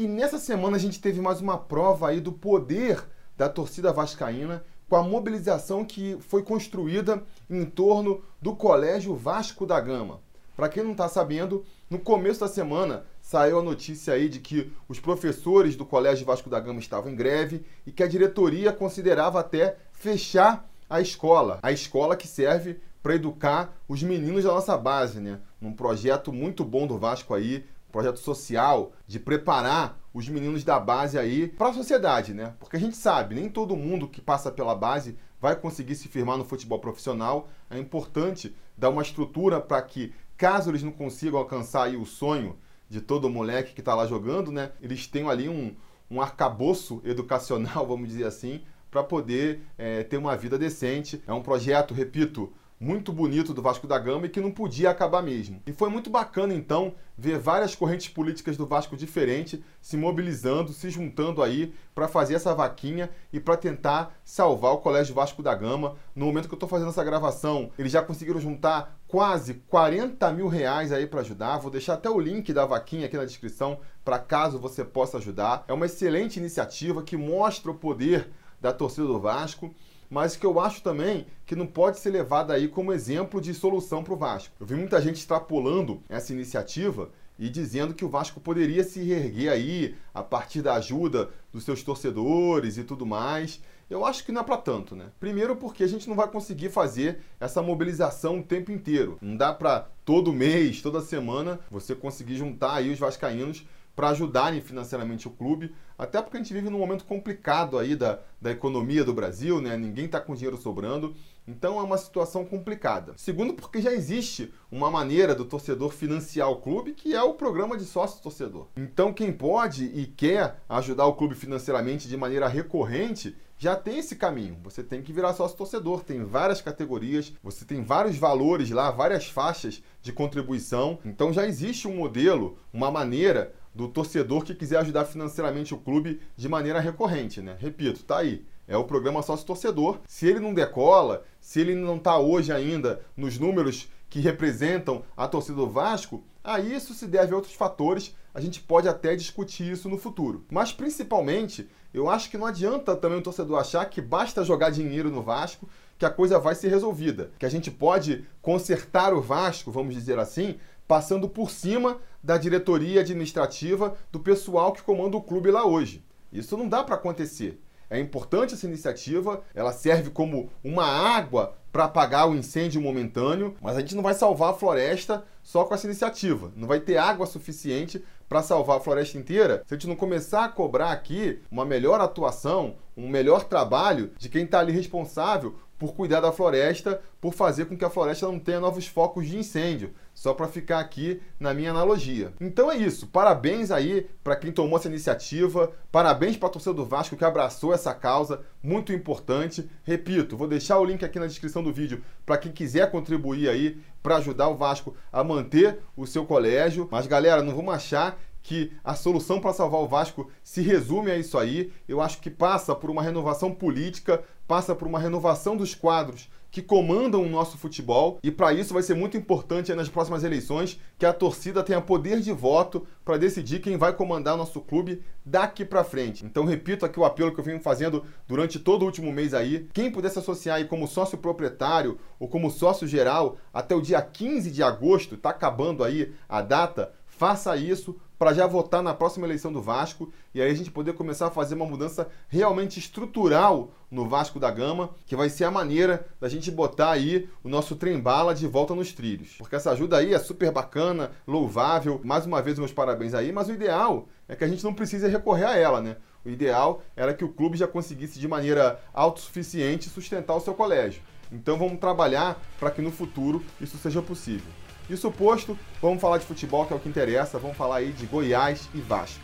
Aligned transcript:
E 0.00 0.06
nessa 0.06 0.38
semana 0.38 0.76
a 0.76 0.78
gente 0.78 1.00
teve 1.00 1.20
mais 1.20 1.40
uma 1.40 1.58
prova 1.58 2.08
aí 2.08 2.20
do 2.20 2.30
poder 2.30 3.04
da 3.36 3.48
torcida 3.48 3.92
vascaína 3.92 4.64
com 4.88 4.94
a 4.94 5.02
mobilização 5.02 5.84
que 5.84 6.16
foi 6.20 6.44
construída 6.44 7.24
em 7.50 7.64
torno 7.64 8.22
do 8.40 8.54
Colégio 8.54 9.16
Vasco 9.16 9.66
da 9.66 9.80
Gama. 9.80 10.20
Para 10.54 10.68
quem 10.68 10.84
não 10.84 10.92
está 10.92 11.08
sabendo, 11.08 11.64
no 11.90 11.98
começo 11.98 12.38
da 12.38 12.46
semana 12.46 13.06
saiu 13.20 13.58
a 13.58 13.62
notícia 13.62 14.14
aí 14.14 14.28
de 14.28 14.38
que 14.38 14.72
os 14.88 15.00
professores 15.00 15.74
do 15.74 15.84
Colégio 15.84 16.24
Vasco 16.24 16.48
da 16.48 16.60
Gama 16.60 16.78
estavam 16.78 17.10
em 17.10 17.16
greve 17.16 17.66
e 17.84 17.90
que 17.90 18.04
a 18.04 18.08
diretoria 18.08 18.72
considerava 18.72 19.40
até 19.40 19.78
fechar 19.90 20.70
a 20.88 21.00
escola, 21.00 21.58
a 21.60 21.72
escola 21.72 22.16
que 22.16 22.28
serve 22.28 22.78
para 23.02 23.16
educar 23.16 23.76
os 23.88 24.00
meninos 24.02 24.44
da 24.44 24.52
nossa 24.52 24.78
base, 24.78 25.18
né? 25.18 25.40
Num 25.60 25.72
projeto 25.72 26.32
muito 26.32 26.64
bom 26.64 26.86
do 26.86 26.98
Vasco 26.98 27.34
aí, 27.34 27.64
projeto 27.90 28.18
social 28.18 28.92
de 29.06 29.18
preparar 29.18 29.98
os 30.12 30.28
meninos 30.28 30.64
da 30.64 30.78
base 30.78 31.18
aí 31.18 31.48
para 31.48 31.68
a 31.68 31.74
sociedade, 31.74 32.34
né? 32.34 32.54
Porque 32.58 32.76
a 32.76 32.80
gente 32.80 32.96
sabe, 32.96 33.34
nem 33.34 33.48
todo 33.48 33.76
mundo 33.76 34.08
que 34.08 34.20
passa 34.20 34.50
pela 34.50 34.74
base 34.74 35.16
vai 35.40 35.54
conseguir 35.56 35.94
se 35.94 36.08
firmar 36.08 36.36
no 36.36 36.44
futebol 36.44 36.78
profissional. 36.78 37.48
É 37.70 37.78
importante 37.78 38.54
dar 38.76 38.90
uma 38.90 39.02
estrutura 39.02 39.60
para 39.60 39.80
que, 39.82 40.12
caso 40.36 40.70
eles 40.70 40.82
não 40.82 40.92
consigam 40.92 41.38
alcançar 41.38 41.84
aí 41.84 41.96
o 41.96 42.04
sonho 42.04 42.56
de 42.88 43.00
todo 43.00 43.28
moleque 43.28 43.74
que 43.74 43.80
está 43.80 43.94
lá 43.94 44.06
jogando, 44.06 44.50
né? 44.50 44.72
Eles 44.80 45.06
tenham 45.06 45.28
ali 45.28 45.48
um, 45.48 45.74
um 46.10 46.20
arcabouço 46.20 47.00
educacional, 47.04 47.86
vamos 47.86 48.08
dizer 48.08 48.24
assim, 48.24 48.62
para 48.90 49.04
poder 49.04 49.62
é, 49.76 50.02
ter 50.02 50.16
uma 50.16 50.36
vida 50.36 50.58
decente. 50.58 51.22
É 51.26 51.32
um 51.32 51.42
projeto, 51.42 51.94
repito, 51.94 52.52
muito 52.80 53.12
bonito 53.12 53.52
do 53.52 53.60
Vasco 53.60 53.86
da 53.86 53.98
Gama 53.98 54.26
e 54.26 54.28
que 54.28 54.40
não 54.40 54.50
podia 54.50 54.90
acabar 54.90 55.22
mesmo. 55.22 55.60
E 55.66 55.72
foi 55.72 55.88
muito 55.90 56.08
bacana 56.08 56.54
então 56.54 56.94
ver 57.16 57.38
várias 57.38 57.74
correntes 57.74 58.08
políticas 58.08 58.56
do 58.56 58.66
Vasco 58.66 58.96
diferentes 58.96 59.60
se 59.80 59.96
mobilizando, 59.96 60.72
se 60.72 60.88
juntando 60.88 61.42
aí 61.42 61.74
para 61.94 62.06
fazer 62.06 62.34
essa 62.34 62.54
vaquinha 62.54 63.10
e 63.32 63.40
para 63.40 63.56
tentar 63.56 64.16
salvar 64.24 64.72
o 64.72 64.78
Colégio 64.78 65.14
Vasco 65.14 65.42
da 65.42 65.54
Gama. 65.54 65.96
No 66.14 66.26
momento 66.26 66.46
que 66.46 66.54
eu 66.54 66.56
estou 66.56 66.68
fazendo 66.68 66.90
essa 66.90 67.02
gravação, 67.02 67.70
eles 67.76 67.90
já 67.90 68.02
conseguiram 68.02 68.40
juntar 68.40 68.96
quase 69.08 69.54
40 69.54 70.32
mil 70.32 70.46
reais 70.46 70.92
aí 70.92 71.06
para 71.06 71.20
ajudar. 71.20 71.58
Vou 71.58 71.70
deixar 71.70 71.94
até 71.94 72.08
o 72.08 72.20
link 72.20 72.52
da 72.52 72.64
vaquinha 72.64 73.06
aqui 73.06 73.16
na 73.16 73.24
descrição 73.24 73.80
para 74.04 74.18
caso 74.18 74.58
você 74.58 74.84
possa 74.84 75.18
ajudar. 75.18 75.64
É 75.66 75.72
uma 75.72 75.86
excelente 75.86 76.38
iniciativa 76.38 77.02
que 77.02 77.16
mostra 77.16 77.72
o 77.72 77.74
poder 77.74 78.30
da 78.60 78.72
torcida 78.72 79.06
do 79.06 79.18
Vasco 79.18 79.74
mas 80.10 80.36
que 80.36 80.46
eu 80.46 80.58
acho 80.58 80.82
também 80.82 81.26
que 81.44 81.56
não 81.56 81.66
pode 81.66 81.98
ser 81.98 82.10
levada 82.10 82.54
aí 82.54 82.68
como 82.68 82.92
exemplo 82.92 83.40
de 83.40 83.52
solução 83.54 84.02
para 84.02 84.14
o 84.14 84.16
Vasco. 84.16 84.54
Eu 84.58 84.66
vi 84.66 84.74
muita 84.74 85.00
gente 85.00 85.16
extrapolando 85.16 86.02
essa 86.08 86.32
iniciativa 86.32 87.10
e 87.38 87.48
dizendo 87.48 87.94
que 87.94 88.04
o 88.04 88.08
Vasco 88.08 88.40
poderia 88.40 88.82
se 88.82 89.00
reerguer 89.00 89.52
aí 89.52 89.94
a 90.12 90.22
partir 90.22 90.60
da 90.60 90.74
ajuda 90.74 91.30
dos 91.52 91.64
seus 91.64 91.82
torcedores 91.82 92.76
e 92.76 92.84
tudo 92.84 93.06
mais. 93.06 93.60
Eu 93.88 94.04
acho 94.04 94.24
que 94.24 94.32
não 94.32 94.42
é 94.42 94.44
para 94.44 94.58
tanto, 94.58 94.94
né? 94.94 95.06
Primeiro 95.18 95.56
porque 95.56 95.82
a 95.82 95.86
gente 95.86 96.08
não 96.08 96.16
vai 96.16 96.28
conseguir 96.28 96.68
fazer 96.68 97.20
essa 97.40 97.62
mobilização 97.62 98.40
o 98.40 98.42
tempo 98.42 98.70
inteiro. 98.70 99.16
Não 99.22 99.36
dá 99.36 99.52
para 99.52 99.88
todo 100.04 100.32
mês, 100.32 100.82
toda 100.82 101.00
semana, 101.00 101.60
você 101.70 101.94
conseguir 101.94 102.36
juntar 102.36 102.74
aí 102.74 102.90
os 102.90 102.98
vascaínos 102.98 103.64
para 103.98 104.10
ajudarem 104.10 104.60
financeiramente 104.60 105.26
o 105.26 105.30
clube, 105.32 105.74
até 105.98 106.22
porque 106.22 106.36
a 106.36 106.40
gente 106.40 106.54
vive 106.54 106.70
num 106.70 106.78
momento 106.78 107.04
complicado 107.04 107.76
aí 107.76 107.96
da, 107.96 108.20
da 108.40 108.52
economia 108.52 109.04
do 109.04 109.12
Brasil, 109.12 109.60
né? 109.60 109.76
Ninguém 109.76 110.04
está 110.04 110.20
com 110.20 110.36
dinheiro 110.36 110.56
sobrando, 110.56 111.16
então 111.48 111.80
é 111.80 111.82
uma 111.82 111.98
situação 111.98 112.44
complicada. 112.44 113.14
Segundo, 113.16 113.54
porque 113.54 113.80
já 113.80 113.92
existe 113.92 114.54
uma 114.70 114.88
maneira 114.88 115.34
do 115.34 115.44
torcedor 115.44 115.90
financiar 115.90 116.48
o 116.48 116.60
clube, 116.60 116.92
que 116.92 117.12
é 117.12 117.22
o 117.24 117.34
programa 117.34 117.76
de 117.76 117.84
sócio-torcedor. 117.84 118.68
Então, 118.76 119.12
quem 119.12 119.32
pode 119.32 119.86
e 119.86 120.06
quer 120.06 120.60
ajudar 120.68 121.06
o 121.06 121.16
clube 121.16 121.34
financeiramente 121.34 122.06
de 122.06 122.16
maneira 122.16 122.46
recorrente, 122.46 123.34
já 123.58 123.74
tem 123.74 123.98
esse 123.98 124.14
caminho. 124.14 124.56
Você 124.62 124.84
tem 124.84 125.02
que 125.02 125.12
virar 125.12 125.34
sócio 125.34 125.56
torcedor. 125.56 126.04
Tem 126.04 126.22
várias 126.22 126.60
categorias, 126.60 127.32
você 127.42 127.64
tem 127.64 127.82
vários 127.82 128.16
valores 128.16 128.70
lá, 128.70 128.92
várias 128.92 129.28
faixas 129.28 129.82
de 130.00 130.12
contribuição. 130.12 131.00
Então 131.04 131.32
já 131.32 131.44
existe 131.44 131.88
um 131.88 131.96
modelo, 131.96 132.56
uma 132.72 132.90
maneira 132.90 133.52
do 133.78 133.86
torcedor 133.86 134.42
que 134.42 134.56
quiser 134.56 134.78
ajudar 134.78 135.04
financeiramente 135.04 135.72
o 135.72 135.78
clube 135.78 136.20
de 136.36 136.48
maneira 136.48 136.80
recorrente, 136.80 137.40
né? 137.40 137.56
Repito, 137.60 138.02
tá 138.02 138.18
aí. 138.18 138.44
É 138.66 138.76
o 138.76 138.82
programa 138.82 139.22
sócio 139.22 139.46
torcedor. 139.46 140.00
Se 140.04 140.26
ele 140.26 140.40
não 140.40 140.52
decola, 140.52 141.22
se 141.40 141.60
ele 141.60 141.76
não 141.76 141.94
está 141.94 142.18
hoje 142.18 142.52
ainda 142.52 143.00
nos 143.16 143.38
números 143.38 143.88
que 144.10 144.18
representam 144.18 145.04
a 145.16 145.28
torcida 145.28 145.58
do 145.58 145.70
Vasco, 145.70 146.24
a 146.42 146.58
isso 146.58 146.92
se 146.92 147.06
deve 147.06 147.32
a 147.32 147.36
outros 147.36 147.54
fatores. 147.54 148.16
A 148.34 148.40
gente 148.40 148.60
pode 148.60 148.88
até 148.88 149.14
discutir 149.14 149.70
isso 149.70 149.88
no 149.88 149.96
futuro. 149.96 150.44
Mas 150.50 150.72
principalmente, 150.72 151.68
eu 151.94 152.10
acho 152.10 152.28
que 152.28 152.36
não 152.36 152.46
adianta 152.46 152.96
também 152.96 153.20
o 153.20 153.22
torcedor 153.22 153.60
achar 153.60 153.84
que 153.84 154.02
basta 154.02 154.44
jogar 154.44 154.70
dinheiro 154.70 155.08
no 155.08 155.22
Vasco 155.22 155.68
que 155.96 156.04
a 156.04 156.10
coisa 156.10 156.38
vai 156.38 156.54
ser 156.54 156.68
resolvida, 156.68 157.30
que 157.38 157.46
a 157.46 157.48
gente 157.48 157.70
pode 157.70 158.24
consertar 158.40 159.12
o 159.12 159.20
Vasco, 159.20 159.70
vamos 159.70 159.94
dizer 159.94 160.18
assim, 160.18 160.56
passando 160.88 161.28
por 161.28 161.50
cima 161.50 161.98
da 162.24 162.38
diretoria 162.38 163.02
administrativa 163.02 163.94
do 164.10 164.18
pessoal 164.18 164.72
que 164.72 164.82
comanda 164.82 165.16
o 165.16 165.22
clube 165.22 165.50
lá 165.50 165.66
hoje. 165.66 166.02
Isso 166.32 166.56
não 166.56 166.66
dá 166.66 166.82
para 166.82 166.94
acontecer. 166.94 167.62
É 167.90 167.98
importante 167.98 168.54
essa 168.54 168.66
iniciativa, 168.66 169.42
ela 169.54 169.72
serve 169.72 170.10
como 170.10 170.50
uma 170.64 170.84
água 170.84 171.54
para 171.70 171.84
apagar 171.84 172.28
o 172.28 172.34
incêndio 172.34 172.80
momentâneo, 172.80 173.54
mas 173.60 173.76
a 173.76 173.80
gente 173.80 173.94
não 173.94 174.02
vai 174.02 174.14
salvar 174.14 174.50
a 174.50 174.54
floresta 174.54 175.24
só 175.42 175.64
com 175.64 175.74
essa 175.74 175.86
iniciativa. 175.86 176.50
Não 176.56 176.66
vai 176.66 176.80
ter 176.80 176.96
água 176.96 177.26
suficiente 177.26 178.02
para 178.28 178.42
salvar 178.42 178.78
a 178.78 178.80
floresta 178.80 179.16
inteira 179.16 179.62
se 179.66 179.74
a 179.74 179.76
gente 179.76 179.88
não 179.88 179.96
começar 179.96 180.44
a 180.44 180.48
cobrar 180.48 180.92
aqui 180.92 181.40
uma 181.50 181.64
melhor 181.64 182.00
atuação, 182.00 182.76
um 182.96 183.08
melhor 183.08 183.44
trabalho 183.44 184.10
de 184.18 184.28
quem 184.28 184.44
está 184.44 184.58
ali 184.60 184.72
responsável 184.72 185.56
por 185.78 185.94
cuidar 185.94 186.20
da 186.20 186.32
floresta, 186.32 187.00
por 187.20 187.32
fazer 187.32 187.66
com 187.66 187.76
que 187.76 187.84
a 187.84 187.90
floresta 187.90 188.26
não 188.26 188.38
tenha 188.38 188.60
novos 188.60 188.86
focos 188.86 189.26
de 189.28 189.38
incêndio, 189.38 189.94
só 190.18 190.34
para 190.34 190.48
ficar 190.48 190.80
aqui 190.80 191.22
na 191.38 191.54
minha 191.54 191.70
analogia. 191.70 192.32
Então 192.40 192.68
é 192.72 192.76
isso, 192.76 193.06
parabéns 193.06 193.70
aí 193.70 194.10
para 194.24 194.34
quem 194.34 194.50
tomou 194.50 194.76
essa 194.76 194.88
iniciativa, 194.88 195.70
parabéns 195.92 196.36
para 196.36 196.48
a 196.48 196.50
torcida 196.50 196.74
do 196.74 196.84
Vasco 196.84 197.16
que 197.16 197.24
abraçou 197.24 197.72
essa 197.72 197.94
causa, 197.94 198.42
muito 198.60 198.92
importante. 198.92 199.70
Repito, 199.84 200.36
vou 200.36 200.48
deixar 200.48 200.80
o 200.80 200.84
link 200.84 201.04
aqui 201.04 201.20
na 201.20 201.28
descrição 201.28 201.62
do 201.62 201.72
vídeo 201.72 202.02
para 202.26 202.36
quem 202.36 202.50
quiser 202.50 202.90
contribuir 202.90 203.48
aí 203.48 203.80
para 204.02 204.16
ajudar 204.16 204.48
o 204.48 204.56
Vasco 204.56 204.96
a 205.12 205.22
manter 205.22 205.78
o 205.96 206.04
seu 206.04 206.26
colégio. 206.26 206.88
Mas 206.90 207.06
galera, 207.06 207.40
não 207.40 207.54
vamos 207.54 207.72
achar 207.72 208.18
que 208.42 208.72
a 208.82 208.96
solução 208.96 209.40
para 209.40 209.52
salvar 209.52 209.80
o 209.82 209.86
Vasco 209.86 210.30
se 210.42 210.62
resume 210.62 211.12
a 211.12 211.16
isso 211.16 211.38
aí. 211.38 211.72
Eu 211.86 212.00
acho 212.00 212.18
que 212.20 212.30
passa 212.30 212.74
por 212.74 212.90
uma 212.90 213.02
renovação 213.02 213.54
política, 213.54 214.24
passa 214.48 214.74
por 214.74 214.88
uma 214.88 214.98
renovação 214.98 215.54
dos 215.54 215.74
quadros 215.74 216.30
que 216.50 216.62
comandam 216.62 217.22
o 217.22 217.28
nosso 217.28 217.58
futebol 217.58 218.18
e 218.22 218.30
para 218.30 218.54
isso 218.54 218.72
vai 218.72 218.82
ser 218.82 218.94
muito 218.94 219.18
importante 219.18 219.74
nas 219.74 219.90
próximas 219.90 220.24
eleições 220.24 220.80
que 220.98 221.04
a 221.04 221.12
torcida 221.12 221.62
tenha 221.62 221.80
poder 221.80 222.20
de 222.20 222.32
voto 222.32 222.86
para 223.04 223.18
decidir 223.18 223.60
quem 223.60 223.76
vai 223.76 223.92
comandar 223.92 224.34
o 224.34 224.38
nosso 224.38 224.62
clube 224.62 225.02
daqui 225.22 225.62
para 225.62 225.84
frente. 225.84 226.24
Então 226.24 226.46
repito 226.46 226.86
aqui 226.86 226.98
o 226.98 227.04
apelo 227.04 227.34
que 227.34 227.38
eu 227.38 227.44
venho 227.44 227.60
fazendo 227.60 228.02
durante 228.26 228.58
todo 228.58 228.82
o 228.82 228.86
último 228.86 229.12
mês 229.12 229.34
aí, 229.34 229.68
quem 229.74 229.90
puder 229.90 230.08
se 230.08 230.18
associar 230.18 230.56
aí 230.56 230.64
como 230.64 230.88
sócio 230.88 231.18
proprietário 231.18 231.98
ou 232.18 232.26
como 232.26 232.50
sócio 232.50 232.88
geral 232.88 233.36
até 233.52 233.74
o 233.74 233.82
dia 233.82 234.00
15 234.00 234.50
de 234.50 234.62
agosto, 234.62 235.16
está 235.16 235.30
acabando 235.30 235.84
aí 235.84 236.14
a 236.26 236.40
data, 236.40 236.92
faça 237.06 237.54
isso 237.58 238.00
para 238.18 238.32
já 238.32 238.46
votar 238.46 238.82
na 238.82 238.92
próxima 238.92 239.26
eleição 239.26 239.52
do 239.52 239.62
Vasco 239.62 240.12
e 240.34 240.42
aí 240.42 240.50
a 240.50 240.54
gente 240.54 240.70
poder 240.70 240.94
começar 240.94 241.28
a 241.28 241.30
fazer 241.30 241.54
uma 241.54 241.64
mudança 241.64 242.08
realmente 242.28 242.78
estrutural 242.78 243.70
no 243.90 244.08
Vasco 244.08 244.40
da 244.40 244.50
Gama, 244.50 244.90
que 245.06 245.16
vai 245.16 245.30
ser 245.30 245.44
a 245.44 245.50
maneira 245.50 246.06
da 246.20 246.28
gente 246.28 246.50
botar 246.50 246.90
aí 246.90 247.28
o 247.44 247.48
nosso 247.48 247.76
trem-bala 247.76 248.34
de 248.34 248.46
volta 248.46 248.74
nos 248.74 248.92
trilhos. 248.92 249.36
Porque 249.38 249.56
essa 249.56 249.70
ajuda 249.70 249.98
aí 249.98 250.12
é 250.12 250.18
super 250.18 250.50
bacana, 250.50 251.12
louvável. 251.26 252.00
Mais 252.04 252.26
uma 252.26 252.42
vez, 252.42 252.58
meus 252.58 252.72
parabéns 252.72 253.14
aí, 253.14 253.32
mas 253.32 253.48
o 253.48 253.52
ideal 253.52 254.08
é 254.28 254.34
que 254.34 254.44
a 254.44 254.48
gente 254.48 254.64
não 254.64 254.74
precise 254.74 255.08
recorrer 255.08 255.46
a 255.46 255.56
ela, 255.56 255.80
né? 255.80 255.96
O 256.24 256.28
ideal 256.28 256.82
era 256.96 257.14
que 257.14 257.24
o 257.24 257.32
clube 257.32 257.56
já 257.56 257.66
conseguisse 257.66 258.18
de 258.18 258.28
maneira 258.28 258.80
autossuficiente 258.92 259.88
sustentar 259.88 260.34
o 260.34 260.40
seu 260.40 260.54
colégio. 260.54 261.00
Então 261.30 261.56
vamos 261.56 261.78
trabalhar 261.78 262.42
para 262.58 262.70
que 262.70 262.82
no 262.82 262.90
futuro 262.90 263.42
isso 263.60 263.78
seja 263.78 264.02
possível. 264.02 264.50
Isso 264.88 265.12
posto, 265.12 265.58
vamos 265.82 266.00
falar 266.00 266.16
de 266.16 266.24
futebol, 266.24 266.64
que 266.64 266.72
é 266.72 266.76
o 266.76 266.80
que 266.80 266.88
interessa. 266.88 267.38
Vamos 267.38 267.56
falar 267.56 267.76
aí 267.76 267.92
de 267.92 268.06
Goiás 268.06 268.70
e 268.74 268.80
Vasco. 268.80 269.20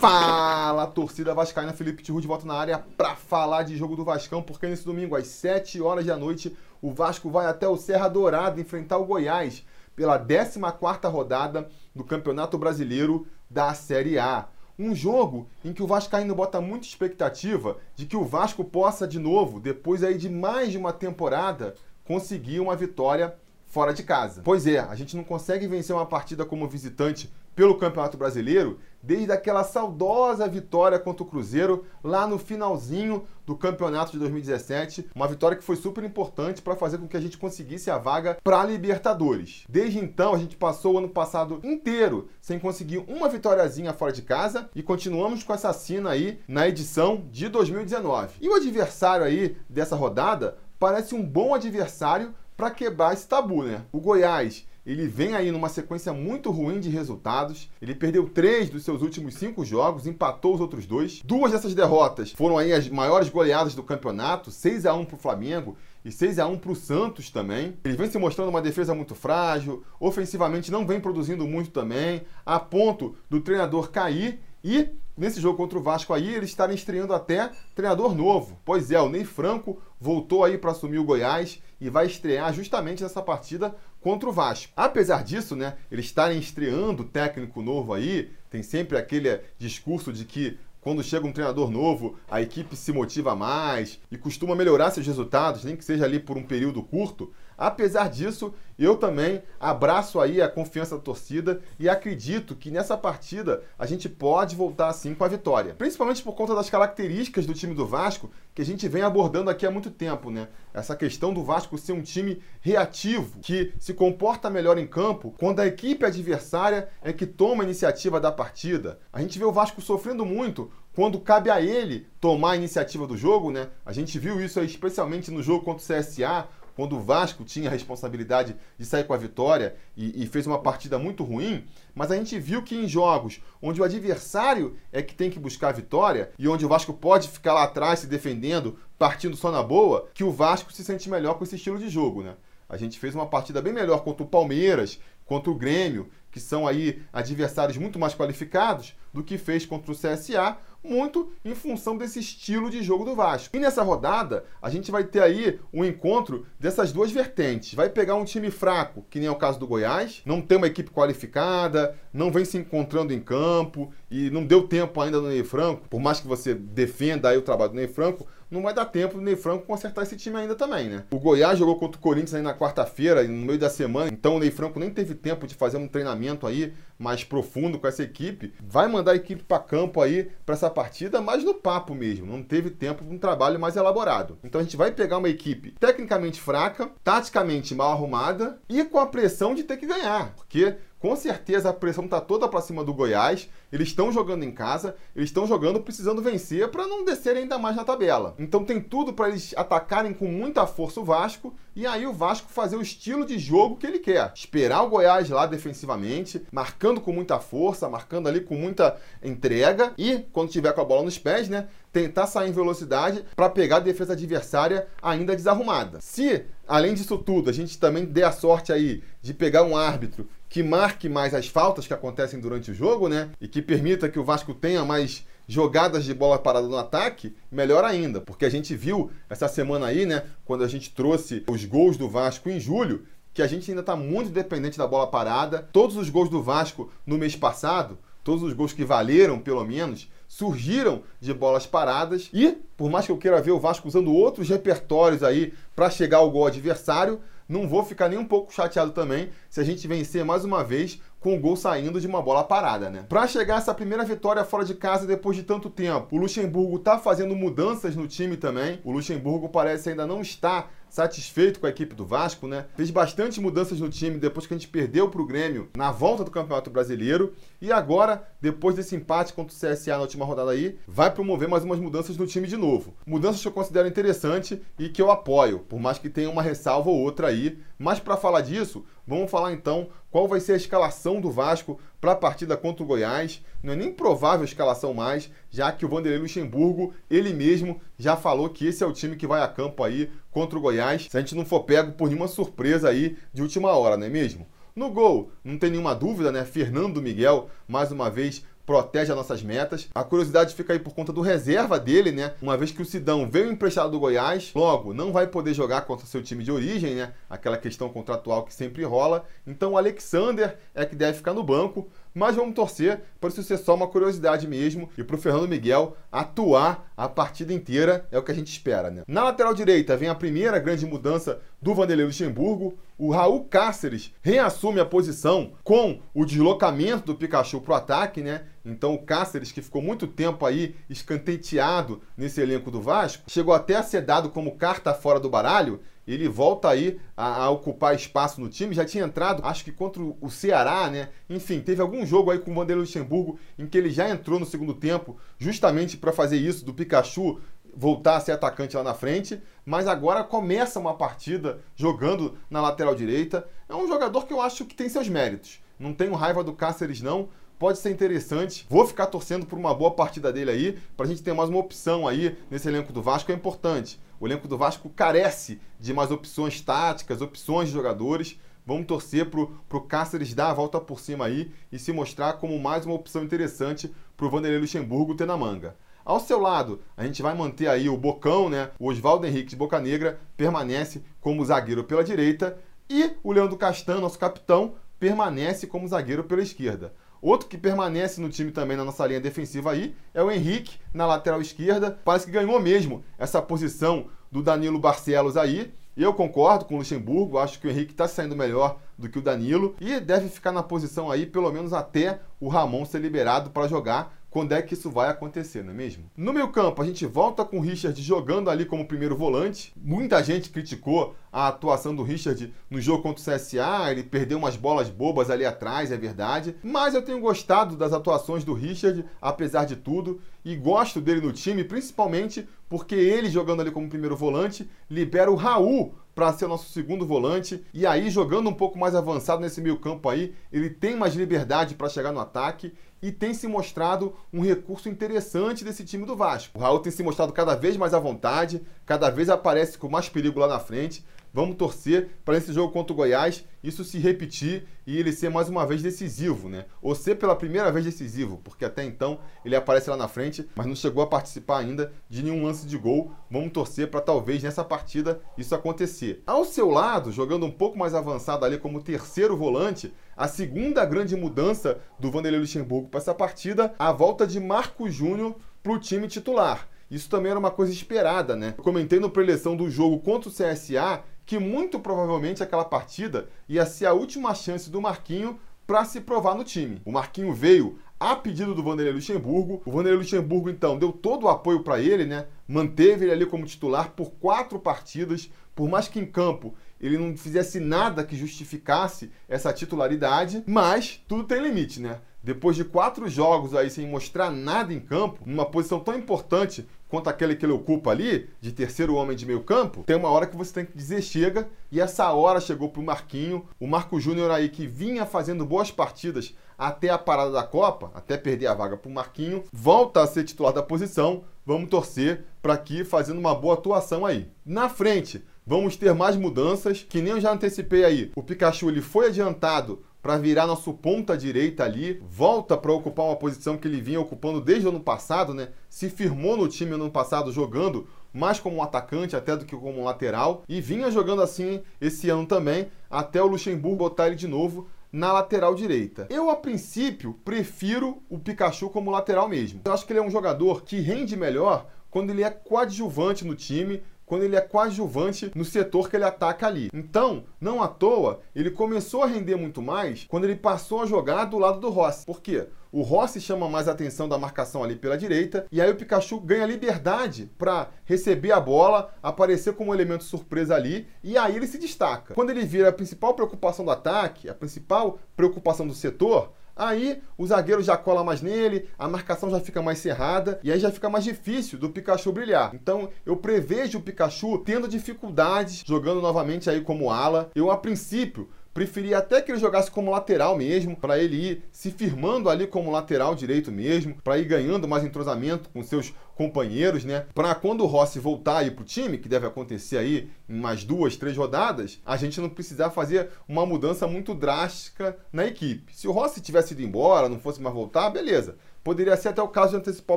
Fala, 0.00 0.86
torcida 0.86 1.34
vascaína, 1.34 1.72
Felipe 1.72 2.02
Tiru 2.02 2.20
de 2.20 2.26
volta 2.26 2.46
na 2.46 2.54
área 2.54 2.78
para 2.96 3.14
falar 3.14 3.62
de 3.62 3.76
jogo 3.76 3.96
do 3.96 4.04
Vascão, 4.04 4.42
porque 4.42 4.66
nesse 4.66 4.84
domingo 4.84 5.16
às 5.16 5.26
7 5.26 5.80
horas 5.80 6.04
da 6.04 6.16
noite 6.16 6.54
o 6.82 6.92
Vasco 6.92 7.30
vai 7.30 7.46
até 7.46 7.66
o 7.66 7.76
Serra 7.76 8.08
Dourada 8.08 8.60
enfrentar 8.60 8.98
o 8.98 9.06
Goiás 9.06 9.64
pela 9.96 10.18
14ª 10.18 11.10
rodada 11.10 11.68
do 11.94 12.04
Campeonato 12.04 12.58
Brasileiro 12.58 13.26
da 13.48 13.72
Série 13.72 14.18
A. 14.18 14.46
Um 14.78 14.94
jogo 14.94 15.46
em 15.64 15.72
que 15.72 15.82
o 15.82 15.86
Vascaíno 15.86 16.34
bota 16.34 16.60
muita 16.60 16.86
expectativa 16.86 17.78
de 17.94 18.06
que 18.06 18.16
o 18.16 18.24
Vasco 18.24 18.64
possa 18.64 19.06
de 19.06 19.18
novo, 19.18 19.60
depois 19.60 20.02
aí 20.02 20.18
de 20.18 20.28
mais 20.28 20.72
de 20.72 20.78
uma 20.78 20.92
temporada, 20.92 21.76
conseguir 22.04 22.58
uma 22.58 22.74
vitória 22.74 23.36
fora 23.74 23.92
de 23.92 24.04
casa. 24.04 24.40
Pois 24.44 24.68
é, 24.68 24.78
a 24.78 24.94
gente 24.94 25.16
não 25.16 25.24
consegue 25.24 25.66
vencer 25.66 25.94
uma 25.94 26.06
partida 26.06 26.44
como 26.44 26.68
visitante 26.68 27.28
pelo 27.56 27.76
Campeonato 27.76 28.16
Brasileiro 28.16 28.78
desde 29.02 29.32
aquela 29.32 29.64
saudosa 29.64 30.46
vitória 30.48 30.98
contra 30.98 31.24
o 31.24 31.26
Cruzeiro 31.26 31.84
lá 32.02 32.26
no 32.26 32.38
finalzinho 32.38 33.26
do 33.44 33.54
campeonato 33.54 34.12
de 34.12 34.18
2017, 34.18 35.10
uma 35.14 35.28
vitória 35.28 35.56
que 35.56 35.62
foi 35.62 35.76
super 35.76 36.02
importante 36.04 36.62
para 36.62 36.76
fazer 36.76 36.98
com 36.98 37.06
que 37.06 37.16
a 37.16 37.20
gente 37.20 37.36
conseguisse 37.36 37.90
a 37.90 37.98
vaga 37.98 38.38
para 38.42 38.60
a 38.60 38.64
Libertadores. 38.64 39.64
Desde 39.68 39.98
então, 39.98 40.34
a 40.34 40.38
gente 40.38 40.56
passou 40.56 40.94
o 40.94 40.98
ano 40.98 41.08
passado 41.08 41.60
inteiro 41.62 42.28
sem 42.40 42.58
conseguir 42.58 43.04
uma 43.08 43.28
vitóriazinha 43.28 43.92
fora 43.92 44.12
de 44.12 44.22
casa 44.22 44.70
e 44.74 44.82
continuamos 44.82 45.42
com 45.42 45.52
essa 45.52 45.72
cena 45.72 46.10
aí 46.10 46.40
na 46.48 46.66
edição 46.66 47.24
de 47.30 47.48
2019. 47.48 48.36
E 48.40 48.48
o 48.48 48.54
adversário 48.54 49.26
aí 49.26 49.56
dessa 49.68 49.96
rodada 49.96 50.56
parece 50.78 51.14
um 51.14 51.22
bom 51.22 51.54
adversário 51.54 52.34
para 52.56 52.70
quebrar 52.70 53.12
esse 53.12 53.26
tabu, 53.26 53.62
né? 53.62 53.84
O 53.92 54.00
Goiás 54.00 54.66
ele 54.86 55.06
vem 55.06 55.34
aí 55.34 55.50
numa 55.50 55.70
sequência 55.70 56.12
muito 56.12 56.50
ruim 56.50 56.78
de 56.78 56.90
resultados. 56.90 57.70
Ele 57.80 57.94
perdeu 57.94 58.28
três 58.28 58.68
dos 58.68 58.84
seus 58.84 59.00
últimos 59.00 59.34
cinco 59.34 59.64
jogos, 59.64 60.06
empatou 60.06 60.54
os 60.54 60.60
outros 60.60 60.84
dois. 60.84 61.22
Duas 61.24 61.52
dessas 61.52 61.74
derrotas 61.74 62.32
foram 62.32 62.58
aí 62.58 62.70
as 62.72 62.88
maiores 62.88 63.30
goleadas 63.30 63.74
do 63.74 63.82
campeonato, 63.82 64.50
6 64.50 64.84
a 64.84 64.92
1 64.94 65.06
para 65.06 65.16
o 65.16 65.18
Flamengo 65.18 65.76
e 66.04 66.12
6 66.12 66.38
a 66.38 66.46
1 66.46 66.58
para 66.58 66.72
o 66.72 66.76
Santos 66.76 67.30
também. 67.30 67.78
Ele 67.82 67.96
vem 67.96 68.10
se 68.10 68.18
mostrando 68.18 68.50
uma 68.50 68.60
defesa 68.60 68.94
muito 68.94 69.14
frágil, 69.14 69.82
ofensivamente 69.98 70.70
não 70.70 70.86
vem 70.86 71.00
produzindo 71.00 71.46
muito 71.46 71.70
também, 71.70 72.22
a 72.44 72.60
ponto 72.60 73.16
do 73.30 73.40
treinador 73.40 73.90
cair 73.90 74.38
e 74.64 74.88
nesse 75.14 75.42
jogo 75.42 75.58
contra 75.58 75.78
o 75.78 75.82
Vasco 75.82 76.14
aí, 76.14 76.34
eles 76.34 76.48
estarem 76.48 76.74
estreando 76.74 77.12
até 77.12 77.50
treinador 77.74 78.14
novo. 78.14 78.58
Pois 78.64 78.90
é, 78.90 78.98
o 78.98 79.10
Ney 79.10 79.24
Franco 79.24 79.78
voltou 80.00 80.42
aí 80.42 80.56
para 80.56 80.70
assumir 80.70 80.98
o 80.98 81.04
Goiás 81.04 81.62
e 81.78 81.90
vai 81.90 82.06
estrear 82.06 82.52
justamente 82.54 83.02
nessa 83.02 83.20
partida 83.20 83.76
contra 84.00 84.28
o 84.28 84.32
Vasco. 84.32 84.72
Apesar 84.74 85.22
disso, 85.22 85.54
né, 85.54 85.76
eles 85.90 86.06
estarem 86.06 86.38
estreando 86.38 87.04
técnico 87.04 87.60
novo 87.60 87.92
aí, 87.92 88.30
tem 88.48 88.62
sempre 88.62 88.96
aquele 88.96 89.38
discurso 89.58 90.10
de 90.10 90.24
que 90.24 90.58
quando 90.80 91.02
chega 91.02 91.26
um 91.26 91.32
treinador 91.32 91.70
novo, 91.70 92.18
a 92.30 92.42
equipe 92.42 92.76
se 92.76 92.92
motiva 92.92 93.34
mais 93.34 93.98
e 94.10 94.18
costuma 94.18 94.54
melhorar 94.54 94.90
seus 94.90 95.06
resultados, 95.06 95.64
nem 95.64 95.76
que 95.76 95.84
seja 95.84 96.04
ali 96.04 96.20
por 96.20 96.36
um 96.36 96.42
período 96.42 96.82
curto. 96.82 97.32
Apesar 97.56 98.08
disso, 98.08 98.52
eu 98.78 98.96
também 98.96 99.42
abraço 99.60 100.20
aí 100.20 100.42
a 100.42 100.48
confiança 100.48 100.96
da 100.96 101.02
torcida 101.02 101.60
e 101.78 101.88
acredito 101.88 102.56
que 102.56 102.70
nessa 102.70 102.96
partida 102.96 103.62
a 103.78 103.86
gente 103.86 104.08
pode 104.08 104.56
voltar 104.56 104.88
assim 104.88 105.14
com 105.14 105.24
a 105.24 105.28
vitória. 105.28 105.74
Principalmente 105.74 106.22
por 106.22 106.34
conta 106.34 106.54
das 106.54 106.68
características 106.68 107.46
do 107.46 107.54
time 107.54 107.74
do 107.74 107.86
Vasco 107.86 108.30
que 108.54 108.62
a 108.62 108.64
gente 108.64 108.88
vem 108.88 109.02
abordando 109.02 109.50
aqui 109.50 109.64
há 109.64 109.70
muito 109.70 109.90
tempo, 109.90 110.30
né? 110.30 110.48
Essa 110.72 110.96
questão 110.96 111.32
do 111.32 111.44
Vasco 111.44 111.78
ser 111.78 111.92
um 111.92 112.02
time 112.02 112.42
reativo, 112.60 113.38
que 113.40 113.72
se 113.78 113.94
comporta 113.94 114.50
melhor 114.50 114.76
em 114.78 114.86
campo 114.86 115.34
quando 115.38 115.60
a 115.60 115.66
equipe 115.66 116.04
adversária 116.04 116.88
é 117.02 117.12
que 117.12 117.26
toma 117.26 117.62
a 117.62 117.66
iniciativa 117.66 118.20
da 118.20 118.32
partida. 118.32 118.98
A 119.12 119.20
gente 119.20 119.38
vê 119.38 119.44
o 119.44 119.52
Vasco 119.52 119.80
sofrendo 119.80 120.24
muito 120.24 120.70
quando 120.94 121.20
cabe 121.20 121.50
a 121.50 121.60
ele 121.60 122.06
tomar 122.20 122.52
a 122.52 122.56
iniciativa 122.56 123.06
do 123.06 123.16
jogo, 123.16 123.50
né? 123.50 123.68
A 123.84 123.92
gente 123.92 124.18
viu 124.18 124.40
isso 124.40 124.60
aí 124.60 124.66
especialmente 124.66 125.30
no 125.30 125.42
jogo 125.42 125.64
contra 125.64 125.82
o 125.82 126.00
CSA, 126.00 126.46
quando 126.74 126.96
o 126.96 127.00
Vasco 127.00 127.44
tinha 127.44 127.68
a 127.68 127.72
responsabilidade 127.72 128.56
de 128.78 128.84
sair 128.84 129.04
com 129.04 129.14
a 129.14 129.18
vitória 129.18 129.76
e, 129.96 130.22
e, 130.22 130.26
fez 130.26 130.46
uma 130.46 130.58
partida 130.58 130.98
muito 130.98 131.22
ruim, 131.22 131.64
mas 131.94 132.10
a 132.10 132.16
gente 132.16 132.38
viu 132.38 132.62
que 132.62 132.74
em 132.74 132.88
jogos 132.88 133.40
onde 133.62 133.80
o 133.80 133.84
adversário 133.84 134.76
é 134.92 135.02
que 135.02 135.14
tem 135.14 135.30
que 135.30 135.38
buscar 135.38 135.68
a 135.68 135.72
vitória 135.72 136.30
e 136.38 136.48
onde 136.48 136.64
o 136.64 136.68
Vasco 136.68 136.92
pode 136.92 137.28
ficar 137.28 137.54
lá 137.54 137.64
atrás 137.64 138.00
se 138.00 138.06
defendendo, 138.06 138.78
partindo 138.98 139.36
só 139.36 139.50
na 139.50 139.62
boa, 139.62 140.08
que 140.14 140.24
o 140.24 140.32
Vasco 140.32 140.72
se 140.72 140.84
sente 140.84 141.08
melhor 141.08 141.34
com 141.34 141.44
esse 141.44 141.56
estilo 141.56 141.78
de 141.78 141.88
jogo, 141.88 142.22
né? 142.22 142.34
A 142.74 142.76
gente 142.76 142.98
fez 142.98 143.14
uma 143.14 143.26
partida 143.26 143.62
bem 143.62 143.72
melhor 143.72 144.02
contra 144.02 144.24
o 144.24 144.28
Palmeiras, 144.28 144.98
contra 145.24 145.48
o 145.48 145.54
Grêmio, 145.54 146.10
que 146.28 146.40
são 146.40 146.66
aí 146.66 147.00
adversários 147.12 147.78
muito 147.78 148.00
mais 148.00 148.16
qualificados 148.16 148.96
do 149.12 149.22
que 149.22 149.38
fez 149.38 149.64
contra 149.64 149.92
o 149.92 149.94
CSA, 149.94 150.58
muito 150.82 151.30
em 151.44 151.54
função 151.54 151.96
desse 151.96 152.18
estilo 152.18 152.68
de 152.68 152.82
jogo 152.82 153.04
do 153.04 153.14
Vasco. 153.14 153.56
E 153.56 153.60
nessa 153.60 153.84
rodada, 153.84 154.44
a 154.60 154.68
gente 154.68 154.90
vai 154.90 155.04
ter 155.04 155.22
aí 155.22 155.60
um 155.72 155.84
encontro 155.84 156.44
dessas 156.58 156.90
duas 156.90 157.12
vertentes. 157.12 157.74
Vai 157.74 157.88
pegar 157.88 158.16
um 158.16 158.24
time 158.24 158.50
fraco, 158.50 159.06
que 159.08 159.20
nem 159.20 159.28
é 159.28 159.30
o 159.30 159.36
caso 159.36 159.60
do 159.60 159.68
Goiás, 159.68 160.20
não 160.26 160.42
tem 160.42 160.58
uma 160.58 160.66
equipe 160.66 160.90
qualificada, 160.90 161.96
não 162.12 162.32
vem 162.32 162.44
se 162.44 162.58
encontrando 162.58 163.14
em 163.14 163.20
campo 163.20 163.94
e 164.10 164.28
não 164.30 164.44
deu 164.44 164.66
tempo 164.66 165.00
ainda 165.00 165.20
no 165.20 165.28
Ney 165.28 165.44
Franco, 165.44 165.88
por 165.88 166.00
mais 166.00 166.18
que 166.18 166.26
você 166.26 166.52
defenda 166.52 167.28
aí 167.28 167.38
o 167.38 167.42
trabalho 167.42 167.70
do 167.70 167.76
Ney 167.76 167.86
Franco, 167.86 168.26
não 168.54 168.62
vai 168.62 168.72
dar 168.72 168.84
tempo 168.84 169.16
do 169.16 169.20
Ney 169.20 169.36
Franco 169.36 169.66
consertar 169.66 170.02
esse 170.02 170.16
time 170.16 170.36
ainda 170.36 170.54
também, 170.54 170.88
né? 170.88 171.04
O 171.10 171.18
Goiás 171.18 171.58
jogou 171.58 171.76
contra 171.76 171.98
o 171.98 172.00
Corinthians 172.00 172.34
aí 172.34 172.42
na 172.42 172.54
quarta-feira, 172.54 173.24
no 173.24 173.46
meio 173.46 173.58
da 173.58 173.68
semana, 173.68 174.08
então 174.10 174.36
o 174.36 174.38
Ney 174.38 174.50
Franco 174.50 174.78
nem 174.78 174.90
teve 174.90 175.14
tempo 175.14 175.46
de 175.46 175.54
fazer 175.54 175.76
um 175.76 175.88
treinamento 175.88 176.46
aí 176.46 176.72
mais 176.96 177.24
profundo 177.24 177.78
com 177.78 177.88
essa 177.88 178.02
equipe. 178.02 178.54
Vai 178.60 178.86
mandar 178.86 179.12
a 179.12 179.16
equipe 179.16 179.42
para 179.42 179.58
campo 179.58 180.00
aí 180.00 180.30
para 180.46 180.54
essa 180.54 180.70
partida, 180.70 181.20
mas 181.20 181.42
no 181.42 181.54
papo 181.54 181.94
mesmo, 181.94 182.26
não 182.26 182.42
teve 182.42 182.70
tempo 182.70 183.04
para 183.04 183.14
um 183.14 183.18
trabalho 183.18 183.58
mais 183.58 183.74
elaborado. 183.74 184.38
Então 184.44 184.60
a 184.60 184.64
gente 184.64 184.76
vai 184.76 184.92
pegar 184.92 185.18
uma 185.18 185.28
equipe 185.28 185.72
tecnicamente 185.80 186.40
fraca, 186.40 186.90
taticamente 187.02 187.74
mal 187.74 187.90
arrumada 187.90 188.58
e 188.68 188.84
com 188.84 188.98
a 188.98 189.06
pressão 189.06 189.54
de 189.54 189.64
ter 189.64 189.76
que 189.76 189.86
ganhar, 189.86 190.32
porque 190.36 190.76
com 191.04 191.14
certeza 191.14 191.68
a 191.68 191.72
pressão 191.74 192.06
está 192.06 192.18
toda 192.18 192.48
para 192.48 192.62
cima 192.62 192.82
do 192.82 192.94
Goiás. 192.94 193.46
Eles 193.70 193.88
estão 193.88 194.10
jogando 194.10 194.42
em 194.42 194.50
casa, 194.50 194.96
eles 195.14 195.28
estão 195.28 195.46
jogando 195.46 195.78
precisando 195.78 196.22
vencer 196.22 196.70
para 196.70 196.86
não 196.86 197.04
descer 197.04 197.36
ainda 197.36 197.58
mais 197.58 197.76
na 197.76 197.84
tabela. 197.84 198.34
Então 198.38 198.64
tem 198.64 198.80
tudo 198.80 199.12
para 199.12 199.28
eles 199.28 199.52
atacarem 199.54 200.14
com 200.14 200.24
muita 200.24 200.66
força 200.66 201.00
o 201.00 201.04
Vasco 201.04 201.52
e 201.76 201.86
aí 201.86 202.06
o 202.06 202.12
Vasco 202.12 202.50
fazer 202.50 202.76
o 202.76 202.82
estilo 202.82 203.24
de 203.24 203.38
jogo 203.38 203.76
que 203.76 203.86
ele 203.86 203.98
quer. 203.98 204.32
Esperar 204.34 204.82
o 204.82 204.88
Goiás 204.88 205.28
lá 205.28 205.46
defensivamente, 205.46 206.42
marcando 206.52 207.00
com 207.00 207.12
muita 207.12 207.38
força, 207.38 207.88
marcando 207.88 208.28
ali 208.28 208.40
com 208.40 208.54
muita 208.54 208.96
entrega 209.22 209.92
e 209.98 210.18
quando 210.32 210.50
tiver 210.50 210.72
com 210.72 210.80
a 210.80 210.84
bola 210.84 211.02
nos 211.02 211.18
pés, 211.18 211.48
né, 211.48 211.68
tentar 211.92 212.26
sair 212.26 212.48
em 212.48 212.52
velocidade 212.52 213.24
para 213.34 213.50
pegar 213.50 213.76
a 213.76 213.80
defesa 213.80 214.12
adversária 214.12 214.86
ainda 215.02 215.34
desarrumada. 215.34 216.00
Se 216.00 216.44
além 216.66 216.94
disso 216.94 217.18
tudo 217.18 217.50
a 217.50 217.52
gente 217.52 217.78
também 217.78 218.04
der 218.04 218.24
a 218.24 218.32
sorte 218.32 218.72
aí 218.72 219.02
de 219.20 219.34
pegar 219.34 219.64
um 219.64 219.76
árbitro 219.76 220.28
que 220.48 220.62
marque 220.62 221.08
mais 221.08 221.34
as 221.34 221.48
faltas 221.48 221.84
que 221.84 221.92
acontecem 221.92 222.38
durante 222.38 222.70
o 222.70 222.74
jogo, 222.74 223.08
né? 223.08 223.30
E 223.40 223.48
que 223.48 223.60
permita 223.60 224.08
que 224.08 224.20
o 224.20 224.24
Vasco 224.24 224.54
tenha 224.54 224.84
mais 224.84 225.26
jogadas 225.46 226.04
de 226.04 226.14
bola 226.14 226.38
parada 226.38 226.66
no 226.66 226.76
ataque, 226.76 227.34
melhor 227.50 227.84
ainda, 227.84 228.20
porque 228.20 228.44
a 228.44 228.50
gente 228.50 228.74
viu 228.74 229.10
essa 229.28 229.48
semana 229.48 229.86
aí, 229.86 230.06
né, 230.06 230.24
quando 230.44 230.64
a 230.64 230.68
gente 230.68 230.90
trouxe 230.90 231.44
os 231.48 231.64
gols 231.64 231.96
do 231.96 232.08
Vasco 232.08 232.48
em 232.48 232.58
julho, 232.58 233.04
que 233.32 233.42
a 233.42 233.46
gente 233.46 233.70
ainda 233.70 233.80
está 233.80 233.96
muito 233.96 234.30
dependente 234.30 234.78
da 234.78 234.86
bola 234.86 235.08
parada. 235.08 235.68
Todos 235.72 235.96
os 235.96 236.08
gols 236.08 236.28
do 236.28 236.40
Vasco 236.40 236.90
no 237.04 237.18
mês 237.18 237.34
passado, 237.34 237.98
todos 238.22 238.44
os 238.44 238.52
gols 238.52 238.72
que 238.72 238.84
valeram, 238.84 239.40
pelo 239.40 239.64
menos, 239.64 240.08
surgiram 240.28 241.02
de 241.20 241.34
bolas 241.34 241.66
paradas 241.66 242.30
e, 242.32 242.56
por 242.76 242.90
mais 242.90 243.06
que 243.06 243.12
eu 243.12 243.18
queira 243.18 243.42
ver 243.42 243.50
o 243.50 243.60
Vasco 243.60 243.88
usando 243.88 244.12
outros 244.12 244.48
repertórios 244.48 245.22
aí 245.22 245.52
para 245.74 245.90
chegar 245.90 246.18
ao 246.18 246.30
gol 246.30 246.46
adversário, 246.46 247.20
não 247.48 247.68
vou 247.68 247.84
ficar 247.84 248.08
nem 248.08 248.18
um 248.18 248.24
pouco 248.24 248.52
chateado 248.52 248.92
também 248.92 249.28
se 249.50 249.60
a 249.60 249.64
gente 249.64 249.86
vencer 249.86 250.24
mais 250.24 250.44
uma 250.44 250.64
vez 250.64 251.00
com 251.24 251.34
o 251.34 251.40
gol 251.40 251.56
saindo 251.56 251.98
de 251.98 252.06
uma 252.06 252.20
bola 252.20 252.44
parada, 252.44 252.90
né? 252.90 253.06
Para 253.08 253.26
chegar 253.26 253.56
essa 253.56 253.72
primeira 253.72 254.04
vitória 254.04 254.44
fora 254.44 254.62
de 254.62 254.74
casa 254.74 255.06
depois 255.06 255.34
de 255.34 255.42
tanto 255.42 255.70
tempo, 255.70 256.14
o 256.14 256.18
Luxemburgo 256.18 256.78
tá 256.78 256.98
fazendo 256.98 257.34
mudanças 257.34 257.96
no 257.96 258.06
time 258.06 258.36
também. 258.36 258.78
O 258.84 258.92
Luxemburgo 258.92 259.48
parece 259.48 259.88
ainda 259.88 260.06
não 260.06 260.20
estar 260.20 260.70
satisfeito 260.94 261.58
com 261.58 261.66
a 261.66 261.70
equipe 261.70 261.92
do 261.92 262.06
Vasco, 262.06 262.46
né? 262.46 262.66
Fez 262.76 262.88
bastante 262.88 263.40
mudanças 263.40 263.80
no 263.80 263.88
time 263.88 264.16
depois 264.16 264.46
que 264.46 264.54
a 264.54 264.56
gente 264.56 264.68
perdeu 264.68 265.08
para 265.08 265.20
o 265.20 265.26
Grêmio 265.26 265.68
na 265.76 265.90
volta 265.90 266.22
do 266.22 266.30
Campeonato 266.30 266.70
Brasileiro. 266.70 267.32
E 267.60 267.72
agora, 267.72 268.22
depois 268.40 268.76
desse 268.76 268.94
empate 268.94 269.32
contra 269.32 269.52
o 269.52 269.58
CSA 269.58 269.96
na 269.96 270.02
última 270.02 270.24
rodada 270.24 270.52
aí, 270.52 270.78
vai 270.86 271.10
promover 271.10 271.48
mais 271.48 271.64
umas 271.64 271.80
mudanças 271.80 272.16
no 272.16 272.28
time 272.28 272.46
de 272.46 272.56
novo. 272.56 272.94
Mudanças 273.04 273.42
que 273.42 273.48
eu 273.48 273.52
considero 273.52 273.88
interessante 273.88 274.62
e 274.78 274.88
que 274.88 275.02
eu 275.02 275.10
apoio, 275.10 275.58
por 275.60 275.80
mais 275.80 275.98
que 275.98 276.08
tenha 276.08 276.30
uma 276.30 276.42
ressalva 276.42 276.90
ou 276.90 277.00
outra 277.00 277.26
aí. 277.26 277.58
Mas 277.76 277.98
para 277.98 278.16
falar 278.16 278.42
disso, 278.42 278.84
vamos 279.06 279.30
falar 279.30 279.52
então 279.52 279.88
qual 280.10 280.28
vai 280.28 280.40
ser 280.40 280.52
a 280.52 280.56
escalação 280.56 281.20
do 281.20 281.30
Vasco 281.30 281.80
para 282.00 282.12
a 282.12 282.16
partida 282.16 282.56
contra 282.56 282.82
o 282.82 282.86
Goiás. 282.86 283.42
Não 283.62 283.72
é 283.72 283.76
nem 283.76 283.92
provável 283.92 284.42
a 284.42 284.44
escalação 284.44 284.94
mais, 284.94 285.30
já 285.50 285.72
que 285.72 285.84
o 285.84 285.88
Vanderlei 285.88 286.20
Luxemburgo, 286.20 286.92
ele 287.10 287.32
mesmo, 287.32 287.80
já 287.98 288.16
falou 288.16 288.48
que 288.48 288.66
esse 288.66 288.84
é 288.84 288.86
o 288.86 288.92
time 288.92 289.16
que 289.16 289.26
vai 289.26 289.42
a 289.42 289.48
campo 289.48 289.82
aí 289.82 290.10
contra 290.30 290.58
o 290.58 290.62
Goiás, 290.62 291.08
se 291.10 291.16
a 291.16 291.20
gente 291.20 291.34
não 291.34 291.44
for 291.44 291.64
pego 291.64 291.92
por 291.92 292.08
nenhuma 292.08 292.28
surpresa 292.28 292.90
aí 292.90 293.16
de 293.32 293.42
última 293.42 293.70
hora, 293.70 293.96
não 293.96 294.06
é 294.06 294.10
mesmo? 294.10 294.46
No 294.76 294.90
gol, 294.90 295.30
não 295.44 295.56
tem 295.56 295.70
nenhuma 295.70 295.94
dúvida, 295.94 296.32
né? 296.32 296.44
Fernando 296.44 297.00
Miguel, 297.00 297.48
mais 297.68 297.92
uma 297.92 298.10
vez, 298.10 298.44
protege 298.66 299.10
as 299.10 299.16
nossas 299.16 299.42
metas. 299.42 299.88
A 299.94 300.02
curiosidade 300.02 300.54
fica 300.54 300.72
aí 300.72 300.78
por 300.78 300.94
conta 300.94 301.12
do 301.12 301.20
reserva 301.20 301.78
dele, 301.78 302.10
né? 302.10 302.34
Uma 302.40 302.56
vez 302.56 302.70
que 302.70 302.82
o 302.82 302.84
Sidão 302.84 303.28
veio 303.30 303.50
emprestado 303.50 303.90
do 303.90 304.00
Goiás, 304.00 304.52
logo 304.54 304.94
não 304.94 305.12
vai 305.12 305.26
poder 305.26 305.54
jogar 305.54 305.82
contra 305.82 306.06
seu 306.06 306.22
time 306.22 306.42
de 306.42 306.50
origem, 306.50 306.94
né? 306.94 307.12
Aquela 307.28 307.56
questão 307.56 307.88
contratual 307.88 308.44
que 308.44 308.54
sempre 308.54 308.84
rola. 308.84 309.24
Então 309.46 309.72
o 309.72 309.78
Alexander 309.78 310.58
é 310.74 310.84
que 310.84 310.96
deve 310.96 311.16
ficar 311.16 311.34
no 311.34 311.42
banco. 311.42 311.88
Mas 312.14 312.36
vamos 312.36 312.54
torcer 312.54 313.02
para 313.20 313.28
isso 313.28 313.42
ser 313.42 313.58
só 313.58 313.74
uma 313.74 313.88
curiosidade 313.88 314.46
mesmo 314.46 314.88
e 314.96 315.02
para 315.02 315.16
o 315.16 315.18
Fernando 315.18 315.48
Miguel 315.48 315.96
atuar 316.12 316.92
a 316.96 317.08
partida 317.08 317.52
inteira, 317.52 318.06
é 318.12 318.18
o 318.18 318.22
que 318.22 318.30
a 318.30 318.34
gente 318.34 318.52
espera, 318.52 318.90
né? 318.90 319.02
Na 319.08 319.24
lateral 319.24 319.52
direita 319.52 319.96
vem 319.96 320.08
a 320.08 320.14
primeira 320.14 320.58
grande 320.58 320.86
mudança 320.86 321.40
do 321.60 321.74
Vanderlei 321.74 322.06
Luxemburgo. 322.06 322.78
O 322.96 323.10
Raul 323.10 323.44
Cáceres 323.46 324.14
reassume 324.22 324.78
a 324.78 324.84
posição 324.84 325.54
com 325.64 326.00
o 326.14 326.24
deslocamento 326.24 327.06
do 327.06 327.14
Pikachu 327.16 327.60
para 327.60 327.72
o 327.72 327.76
ataque, 327.76 328.22
né? 328.22 328.42
Então 328.64 328.94
o 328.94 329.02
Cáceres, 329.02 329.50
que 329.50 329.60
ficou 329.60 329.82
muito 329.82 330.06
tempo 330.06 330.46
aí 330.46 330.76
escanteteado 330.88 332.00
nesse 332.16 332.40
elenco 332.40 332.70
do 332.70 332.80
Vasco, 332.80 333.24
chegou 333.26 333.52
até 333.52 333.74
a 333.74 333.82
ser 333.82 334.02
dado 334.02 334.30
como 334.30 334.56
carta 334.56 334.94
fora 334.94 335.18
do 335.18 335.28
baralho 335.28 335.80
ele 336.06 336.28
volta 336.28 336.68
aí 336.68 337.00
a, 337.16 337.44
a, 337.44 337.50
ocupar 337.50 337.94
espaço 337.94 338.40
no 338.40 338.48
time. 338.48 338.74
Já 338.74 338.84
tinha 338.84 339.04
entrado, 339.04 339.44
acho 339.44 339.64
que 339.64 339.72
contra 339.72 340.02
o 340.02 340.30
Ceará, 340.30 340.90
né? 340.90 341.08
Enfim, 341.28 341.60
teve 341.60 341.80
algum 341.80 342.04
jogo 342.04 342.30
aí 342.30 342.38
com 342.38 342.50
o 342.50 342.54
Vanderlei 342.54 342.84
Luxemburgo 342.84 343.38
em 343.58 343.66
que 343.66 343.78
ele 343.78 343.90
já 343.90 344.08
entrou 344.08 344.38
no 344.38 344.46
segundo 344.46 344.74
tempo, 344.74 345.16
justamente 345.38 345.96
para 345.96 346.12
fazer 346.12 346.36
isso, 346.36 346.64
do 346.64 346.74
Pikachu 346.74 347.40
voltar 347.76 348.16
a 348.16 348.20
ser 348.20 348.32
atacante 348.32 348.76
lá 348.76 348.82
na 348.82 348.94
frente. 348.94 349.40
Mas 349.64 349.86
agora 349.86 350.22
começa 350.22 350.78
uma 350.78 350.94
partida 350.94 351.60
jogando 351.74 352.36
na 352.48 352.60
lateral 352.60 352.94
direita. 352.94 353.46
É 353.68 353.74
um 353.74 353.88
jogador 353.88 354.26
que 354.26 354.32
eu 354.32 354.40
acho 354.40 354.64
que 354.64 354.74
tem 354.74 354.88
seus 354.88 355.08
méritos. 355.08 355.60
Não 355.78 355.92
tenho 355.92 356.14
raiva 356.14 356.44
do 356.44 356.52
Cáceres, 356.52 357.00
não 357.00 357.28
pode 357.58 357.78
ser 357.78 357.90
interessante. 357.90 358.66
Vou 358.68 358.86
ficar 358.86 359.06
torcendo 359.06 359.46
por 359.46 359.58
uma 359.58 359.74
boa 359.74 359.90
partida 359.90 360.32
dele 360.32 360.50
aí, 360.50 360.78
para 360.96 361.06
a 361.06 361.08
gente 361.08 361.22
ter 361.22 361.32
mais 361.32 361.48
uma 361.48 361.58
opção 361.58 362.06
aí 362.06 362.36
nesse 362.50 362.68
elenco 362.68 362.92
do 362.92 363.02
Vasco, 363.02 363.32
é 363.32 363.34
importante. 363.34 364.00
O 364.20 364.26
elenco 364.26 364.48
do 364.48 364.56
Vasco 364.56 364.88
carece 364.90 365.60
de 365.78 365.92
mais 365.92 366.10
opções 366.10 366.60
táticas, 366.60 367.20
opções 367.20 367.68
de 367.68 367.74
jogadores. 367.74 368.38
Vamos 368.66 368.86
torcer 368.86 369.28
para 369.28 369.40
o 369.40 369.80
Cáceres 369.82 370.32
dar 370.32 370.50
a 370.50 370.54
volta 370.54 370.80
por 370.80 370.98
cima 370.98 371.26
aí 371.26 371.52
e 371.70 371.78
se 371.78 371.92
mostrar 371.92 372.34
como 372.34 372.58
mais 372.58 372.86
uma 372.86 372.94
opção 372.94 373.22
interessante 373.22 373.94
para 374.16 374.26
o 374.26 374.30
Vanderlei 374.30 374.60
Luxemburgo 374.60 375.14
ter 375.14 375.26
na 375.26 375.36
manga. 375.36 375.76
Ao 376.04 376.20
seu 376.20 376.38
lado, 376.38 376.80
a 376.96 377.04
gente 377.04 377.22
vai 377.22 377.34
manter 377.34 377.66
aí 377.66 377.88
o 377.88 377.96
Bocão, 377.96 378.48
né? 378.48 378.70
O 378.78 378.88
Oswaldo 378.88 379.26
Henrique 379.26 379.50
de 379.50 379.56
Boca 379.56 379.80
Negra 379.80 380.20
permanece 380.36 381.02
como 381.20 381.44
zagueiro 381.44 381.84
pela 381.84 382.04
direita 382.04 382.58
e 382.88 383.12
o 383.22 383.32
Leandro 383.32 383.56
Castan, 383.56 384.00
nosso 384.00 384.18
capitão, 384.18 384.74
permanece 384.98 385.66
como 385.66 385.88
zagueiro 385.88 386.24
pela 386.24 386.42
esquerda. 386.42 386.94
Outro 387.24 387.48
que 387.48 387.56
permanece 387.56 388.20
no 388.20 388.28
time 388.28 388.50
também 388.50 388.76
na 388.76 388.84
nossa 388.84 389.06
linha 389.06 389.18
defensiva 389.18 389.72
aí 389.72 389.96
é 390.12 390.22
o 390.22 390.30
Henrique, 390.30 390.76
na 390.92 391.06
lateral 391.06 391.40
esquerda. 391.40 391.98
Parece 392.04 392.26
que 392.26 392.30
ganhou 392.30 392.60
mesmo 392.60 393.02
essa 393.18 393.40
posição 393.40 394.08
do 394.30 394.42
Danilo 394.42 394.78
Barcelos 394.78 395.34
aí. 395.34 395.72
Eu 395.96 396.12
concordo 396.12 396.66
com 396.66 396.74
o 396.74 396.76
Luxemburgo, 396.76 397.38
acho 397.38 397.58
que 397.58 397.66
o 397.66 397.70
Henrique 397.70 397.92
está 397.92 398.06
saindo 398.06 398.36
melhor 398.36 398.78
do 398.98 399.08
que 399.08 399.18
o 399.18 399.22
Danilo 399.22 399.74
e 399.80 399.98
deve 400.00 400.28
ficar 400.28 400.52
na 400.52 400.62
posição 400.62 401.10
aí 401.10 401.24
pelo 401.24 401.50
menos 401.50 401.72
até 401.72 402.20
o 402.38 402.48
Ramon 402.48 402.84
ser 402.84 402.98
liberado 402.98 403.48
para 403.48 403.68
jogar 403.68 404.14
quando 404.34 404.50
é 404.50 404.60
que 404.60 404.74
isso 404.74 404.90
vai 404.90 405.08
acontecer, 405.08 405.62
não 405.62 405.70
é 405.70 405.76
mesmo? 405.76 406.10
No 406.16 406.32
meio 406.32 406.48
campo, 406.48 406.82
a 406.82 406.84
gente 406.84 407.06
volta 407.06 407.44
com 407.44 407.58
o 407.58 407.60
Richard 407.60 408.02
jogando 408.02 408.50
ali 408.50 408.64
como 408.64 408.84
primeiro 408.84 409.16
volante. 409.16 409.72
Muita 409.76 410.20
gente 410.24 410.50
criticou 410.50 411.14
a 411.32 411.46
atuação 411.46 411.94
do 411.94 412.02
Richard 412.02 412.52
no 412.68 412.80
jogo 412.80 413.04
contra 413.04 413.22
o 413.22 413.36
CSA, 413.36 413.92
ele 413.92 414.02
perdeu 414.02 414.36
umas 414.36 414.56
bolas 414.56 414.90
bobas 414.90 415.30
ali 415.30 415.46
atrás, 415.46 415.92
é 415.92 415.96
verdade. 415.96 416.56
Mas 416.64 416.94
eu 416.94 417.02
tenho 417.02 417.20
gostado 417.20 417.76
das 417.76 417.92
atuações 417.92 418.42
do 418.42 418.54
Richard, 418.54 419.04
apesar 419.22 419.66
de 419.66 419.76
tudo, 419.76 420.20
e 420.44 420.56
gosto 420.56 421.00
dele 421.00 421.20
no 421.20 421.32
time, 421.32 421.62
principalmente 421.62 422.48
porque 422.68 422.96
ele 422.96 423.30
jogando 423.30 423.60
ali 423.60 423.70
como 423.70 423.88
primeiro 423.88 424.16
volante 424.16 424.68
libera 424.90 425.30
o 425.30 425.36
Raul 425.36 425.94
para 426.14 426.32
ser 426.32 426.46
o 426.46 426.48
nosso 426.48 426.72
segundo 426.72 427.06
volante. 427.06 427.64
E 427.72 427.86
aí, 427.86 428.08
jogando 428.10 428.48
um 428.48 428.54
pouco 428.54 428.78
mais 428.78 428.94
avançado 428.94 429.40
nesse 429.40 429.60
meio 429.60 429.78
campo 429.78 430.08
aí, 430.08 430.34
ele 430.52 430.70
tem 430.70 430.96
mais 430.96 431.14
liberdade 431.14 431.74
para 431.74 431.88
chegar 431.88 432.12
no 432.12 432.20
ataque 432.20 432.72
e 433.04 433.12
tem 433.12 433.34
se 433.34 433.46
mostrado 433.46 434.14
um 434.32 434.40
recurso 434.40 434.88
interessante 434.88 435.62
desse 435.62 435.84
time 435.84 436.06
do 436.06 436.16
Vasco. 436.16 436.56
O 436.58 436.62
Raul 436.62 436.78
tem 436.78 436.90
se 436.90 437.02
mostrado 437.02 437.34
cada 437.34 437.54
vez 437.54 437.76
mais 437.76 437.92
à 437.92 437.98
vontade, 437.98 438.62
cada 438.86 439.10
vez 439.10 439.28
aparece 439.28 439.76
com 439.76 439.90
mais 439.90 440.08
perigo 440.08 440.40
lá 440.40 440.48
na 440.48 440.58
frente. 440.58 441.04
Vamos 441.34 441.56
torcer 441.56 442.10
para 442.24 442.36
esse 442.36 442.52
jogo 442.52 442.72
contra 442.72 442.92
o 442.92 442.96
Goiás 442.96 443.44
isso 443.60 443.82
se 443.82 443.98
repetir 443.98 444.68
e 444.86 444.96
ele 444.96 445.10
ser 445.10 445.30
mais 445.30 445.48
uma 445.48 445.66
vez 445.66 445.82
decisivo, 445.82 446.48
né? 446.48 446.66
Ou 446.80 446.94
ser 446.94 447.16
pela 447.16 447.34
primeira 447.34 447.72
vez 447.72 447.84
decisivo, 447.84 448.40
porque 448.44 448.64
até 448.64 448.84
então 448.84 449.18
ele 449.44 449.56
aparece 449.56 449.90
lá 449.90 449.96
na 449.96 450.06
frente, 450.06 450.48
mas 450.54 450.64
não 450.64 450.76
chegou 450.76 451.02
a 451.02 451.08
participar 451.08 451.58
ainda 451.58 451.92
de 452.08 452.22
nenhum 452.22 452.44
lance 452.44 452.64
de 452.66 452.78
gol. 452.78 453.10
Vamos 453.28 453.50
torcer 453.50 453.90
para 453.90 454.00
talvez 454.00 454.44
nessa 454.44 454.62
partida 454.62 455.20
isso 455.36 455.56
acontecer. 455.56 456.22
Ao 456.24 456.44
seu 456.44 456.70
lado, 456.70 457.10
jogando 457.10 457.46
um 457.46 457.50
pouco 457.50 457.76
mais 457.76 457.94
avançado 457.94 458.44
ali 458.44 458.56
como 458.56 458.80
terceiro 458.80 459.36
volante, 459.36 459.92
a 460.16 460.28
segunda 460.28 460.84
grande 460.84 461.16
mudança 461.16 461.80
do 461.98 462.12
Vanderlei 462.12 462.42
Luxemburgo 462.42 462.88
para 462.88 463.00
essa 463.00 463.14
partida, 463.14 463.74
a 463.76 463.90
volta 463.90 464.24
de 464.24 464.38
Marco 464.38 464.88
Júnior 464.88 465.34
para 465.64 465.72
o 465.72 465.80
time 465.80 466.06
titular. 466.06 466.68
Isso 466.90 467.08
também 467.08 467.30
era 467.30 467.40
uma 467.40 467.50
coisa 467.50 467.72
esperada, 467.72 468.36
né? 468.36 468.54
Eu 468.56 468.62
comentei 468.62 469.00
no 469.00 469.10
preleção 469.10 469.56
do 469.56 469.70
jogo 469.70 469.98
contra 469.98 470.28
o 470.28 470.32
CSA 470.32 471.02
que 471.26 471.38
muito 471.38 471.78
provavelmente 471.80 472.42
aquela 472.42 472.64
partida 472.64 473.28
ia 473.48 473.64
ser 473.64 473.86
a 473.86 473.92
última 473.92 474.34
chance 474.34 474.70
do 474.70 474.80
Marquinho 474.80 475.38
para 475.66 475.84
se 475.84 476.00
provar 476.00 476.34
no 476.34 476.44
time. 476.44 476.80
O 476.84 476.92
Marquinho 476.92 477.32
veio 477.32 477.78
a 477.98 478.14
pedido 478.14 478.54
do 478.54 478.62
Vanderlei 478.62 478.92
Luxemburgo. 478.92 479.62
O 479.64 479.70
Vanderlei 479.70 479.98
Luxemburgo, 479.98 480.50
então, 480.50 480.78
deu 480.78 480.92
todo 480.92 481.24
o 481.24 481.28
apoio 481.28 481.62
para 481.62 481.80
ele, 481.80 482.04
né? 482.04 482.26
Manteve 482.46 483.04
ele 483.04 483.12
ali 483.12 483.26
como 483.26 483.46
titular 483.46 483.90
por 483.90 484.10
quatro 484.12 484.58
partidas. 484.58 485.30
Por 485.54 485.68
mais 485.68 485.88
que 485.88 485.98
em 485.98 486.06
campo 486.06 486.54
ele 486.80 486.98
não 486.98 487.16
fizesse 487.16 487.60
nada 487.60 488.04
que 488.04 488.16
justificasse 488.16 489.10
essa 489.28 489.52
titularidade, 489.52 490.42
mas 490.46 491.02
tudo 491.08 491.24
tem 491.24 491.42
limite, 491.42 491.80
né? 491.80 492.00
Depois 492.22 492.56
de 492.56 492.64
quatro 492.64 493.08
jogos 493.08 493.54
aí 493.54 493.70
sem 493.70 493.86
mostrar 493.86 494.30
nada 494.30 494.72
em 494.72 494.80
campo, 494.80 495.22
numa 495.24 495.46
posição 495.46 495.78
tão 495.78 495.96
importante 495.96 496.66
quanto 496.94 497.10
aquele 497.10 497.34
que 497.34 497.44
ele 497.44 497.52
ocupa 497.52 497.90
ali, 497.90 498.30
de 498.40 498.52
terceiro 498.52 498.94
homem 498.94 499.16
de 499.16 499.26
meio 499.26 499.42
campo, 499.42 499.82
tem 499.82 499.96
uma 499.96 500.10
hora 500.10 500.28
que 500.28 500.36
você 500.36 500.52
tem 500.52 500.64
que 500.64 500.78
dizer 500.78 501.02
chega, 501.02 501.48
e 501.72 501.80
essa 501.80 502.12
hora 502.12 502.40
chegou 502.40 502.68
para 502.68 502.80
o 502.80 502.84
Marquinho, 502.84 503.44
o 503.58 503.66
Marco 503.66 503.98
Júnior 503.98 504.30
aí 504.30 504.48
que 504.48 504.64
vinha 504.64 505.04
fazendo 505.04 505.44
boas 505.44 505.72
partidas 505.72 506.36
até 506.56 506.90
a 506.90 506.96
parada 506.96 507.32
da 507.32 507.42
Copa, 507.42 507.90
até 507.96 508.16
perder 508.16 508.46
a 508.46 508.54
vaga 508.54 508.76
para 508.76 508.88
o 508.88 508.94
Marquinho, 508.94 509.42
volta 509.52 510.02
a 510.02 510.06
ser 510.06 510.22
titular 510.22 510.52
da 510.52 510.62
posição, 510.62 511.24
vamos 511.44 511.68
torcer 511.68 512.26
para 512.40 512.56
que 512.56 512.84
fazendo 512.84 513.18
uma 513.18 513.34
boa 513.34 513.54
atuação 513.54 514.06
aí. 514.06 514.28
Na 514.46 514.68
frente, 514.68 515.24
vamos 515.44 515.74
ter 515.74 515.92
mais 515.94 516.14
mudanças, 516.14 516.86
que 516.88 517.02
nem 517.02 517.14
eu 517.14 517.20
já 517.20 517.32
antecipei 517.32 517.84
aí, 517.84 518.12
o 518.14 518.22
Pikachu 518.22 518.68
ele 518.68 518.80
foi 518.80 519.08
adiantado 519.08 519.82
para 520.04 520.18
virar 520.18 520.46
nosso 520.46 520.74
ponta 520.74 521.16
direita 521.16 521.64
ali, 521.64 521.98
volta 522.06 522.58
para 522.58 522.70
ocupar 522.70 523.06
uma 523.06 523.16
posição 523.16 523.56
que 523.56 523.66
ele 523.66 523.80
vinha 523.80 523.98
ocupando 523.98 524.38
desde 524.38 524.66
o 524.66 524.68
ano 524.68 524.78
passado, 524.78 525.32
né? 525.32 525.48
Se 525.66 525.88
firmou 525.88 526.36
no 526.36 526.46
time 526.46 526.72
ano 526.72 526.90
passado 526.90 527.32
jogando 527.32 527.88
mais 528.12 528.38
como 528.38 528.56
um 528.56 528.62
atacante 528.62 529.16
até 529.16 529.34
do 529.34 529.46
que 529.46 529.56
como 529.56 529.80
um 529.80 529.84
lateral 529.84 530.44
e 530.46 530.60
vinha 530.60 530.90
jogando 530.90 531.22
assim 531.22 531.62
esse 531.80 532.10
ano 532.10 532.26
também, 532.26 532.68
até 532.90 533.22
o 533.22 533.26
Luxemburgo 533.26 533.76
botar 533.76 534.08
ele 534.08 534.16
de 534.16 534.28
novo 534.28 534.68
na 534.92 535.10
lateral 535.10 535.54
direita. 535.54 536.06
Eu, 536.10 536.28
a 536.28 536.36
princípio, 536.36 537.18
prefiro 537.24 538.02
o 538.10 538.18
Pikachu 538.18 538.68
como 538.68 538.90
lateral 538.90 539.26
mesmo. 539.26 539.62
Eu 539.64 539.72
acho 539.72 539.86
que 539.86 539.92
ele 539.94 540.00
é 540.00 540.02
um 540.02 540.10
jogador 540.10 540.64
que 540.64 540.80
rende 540.80 541.16
melhor 541.16 541.66
quando 541.90 542.10
ele 542.10 542.22
é 542.22 542.28
coadjuvante 542.28 543.24
no 543.24 543.34
time, 543.34 543.82
quando 544.06 544.22
ele 544.22 544.36
é 544.36 544.40
coadjuvante 544.40 545.30
no 545.34 545.44
setor 545.44 545.88
que 545.88 545.96
ele 545.96 546.04
ataca 546.04 546.46
ali. 546.46 546.70
Então, 546.72 547.24
não 547.40 547.62
à 547.62 547.68
toa, 547.68 548.20
ele 548.34 548.50
começou 548.50 549.02
a 549.02 549.06
render 549.06 549.36
muito 549.36 549.62
mais 549.62 550.04
quando 550.08 550.24
ele 550.24 550.36
passou 550.36 550.82
a 550.82 550.86
jogar 550.86 551.24
do 551.26 551.38
lado 551.38 551.60
do 551.60 551.70
Rossi. 551.70 552.06
Por 552.06 552.20
quê? 552.20 552.46
O 552.74 552.82
Rossi 552.82 553.20
chama 553.20 553.48
mais 553.48 553.68
atenção 553.68 554.08
da 554.08 554.18
marcação 554.18 554.64
ali 554.64 554.74
pela 554.74 554.98
direita 554.98 555.46
e 555.52 555.60
aí 555.60 555.70
o 555.70 555.76
Pikachu 555.76 556.18
ganha 556.18 556.44
liberdade 556.44 557.30
para 557.38 557.68
receber 557.84 558.32
a 558.32 558.40
bola, 558.40 558.92
aparecer 559.00 559.54
como 559.54 559.72
elemento 559.72 560.02
surpresa 560.02 560.56
ali 560.56 560.88
e 561.00 561.16
aí 561.16 561.36
ele 561.36 561.46
se 561.46 561.56
destaca. 561.56 562.14
Quando 562.14 562.30
ele 562.30 562.44
vira 562.44 562.70
a 562.70 562.72
principal 562.72 563.14
preocupação 563.14 563.64
do 563.64 563.70
ataque, 563.70 564.28
a 564.28 564.34
principal 564.34 564.98
preocupação 565.16 565.68
do 565.68 565.72
setor, 565.72 566.32
Aí 566.56 567.02
o 567.18 567.26
zagueiro 567.26 567.62
já 567.62 567.76
cola 567.76 568.04
mais 568.04 568.22
nele, 568.22 568.68
a 568.78 568.88
marcação 568.88 569.30
já 569.30 569.40
fica 569.40 569.60
mais 569.60 569.78
cerrada 569.78 570.38
e 570.42 570.52
aí 570.52 570.58
já 570.58 570.70
fica 570.70 570.88
mais 570.88 571.04
difícil 571.04 571.58
do 571.58 571.70
Pikachu 571.70 572.12
brilhar. 572.12 572.54
Então 572.54 572.88
eu 573.04 573.16
prevejo 573.16 573.78
o 573.78 573.82
Pikachu 573.82 574.38
tendo 574.38 574.68
dificuldades 574.68 575.64
jogando 575.66 576.00
novamente 576.00 576.48
aí 576.48 576.60
como 576.60 576.90
ala. 576.90 577.30
Eu 577.34 577.50
a 577.50 577.56
princípio 577.56 578.28
Preferia 578.54 578.98
até 578.98 579.20
que 579.20 579.32
ele 579.32 579.40
jogasse 579.40 579.68
como 579.68 579.90
lateral 579.90 580.36
mesmo, 580.38 580.76
para 580.76 580.96
ele 580.96 581.16
ir 581.16 581.44
se 581.50 581.72
firmando 581.72 582.30
ali 582.30 582.46
como 582.46 582.70
lateral 582.70 583.12
direito 583.12 583.50
mesmo, 583.50 583.96
para 584.02 584.16
ir 584.16 584.24
ganhando 584.26 584.68
mais 584.68 584.84
entrosamento 584.84 585.50
com 585.50 585.60
seus 585.60 585.92
companheiros, 586.14 586.84
né? 586.84 587.06
Para 587.12 587.34
quando 587.34 587.64
o 587.64 587.66
Rossi 587.66 587.98
voltar 587.98 588.38
aí 588.38 588.52
pro 588.52 588.64
time, 588.64 588.96
que 588.96 589.08
deve 589.08 589.26
acontecer 589.26 589.76
aí 589.76 590.08
em 590.28 590.38
mais 590.38 590.62
duas, 590.62 590.96
três 590.96 591.16
rodadas, 591.16 591.80
a 591.84 591.96
gente 591.96 592.20
não 592.20 592.28
precisar 592.28 592.70
fazer 592.70 593.10
uma 593.28 593.44
mudança 593.44 593.88
muito 593.88 594.14
drástica 594.14 594.96
na 595.12 595.26
equipe. 595.26 595.76
Se 595.76 595.88
o 595.88 595.92
Rossi 595.92 596.20
tivesse 596.20 596.54
ido 596.54 596.62
embora, 596.62 597.08
não 597.08 597.18
fosse 597.18 597.42
mais 597.42 597.52
voltar, 597.52 597.90
beleza. 597.90 598.36
Poderia 598.62 598.96
ser 598.96 599.08
até 599.08 599.20
o 599.20 599.26
caso 599.26 599.50
de 599.50 599.56
antecipar 599.56 599.96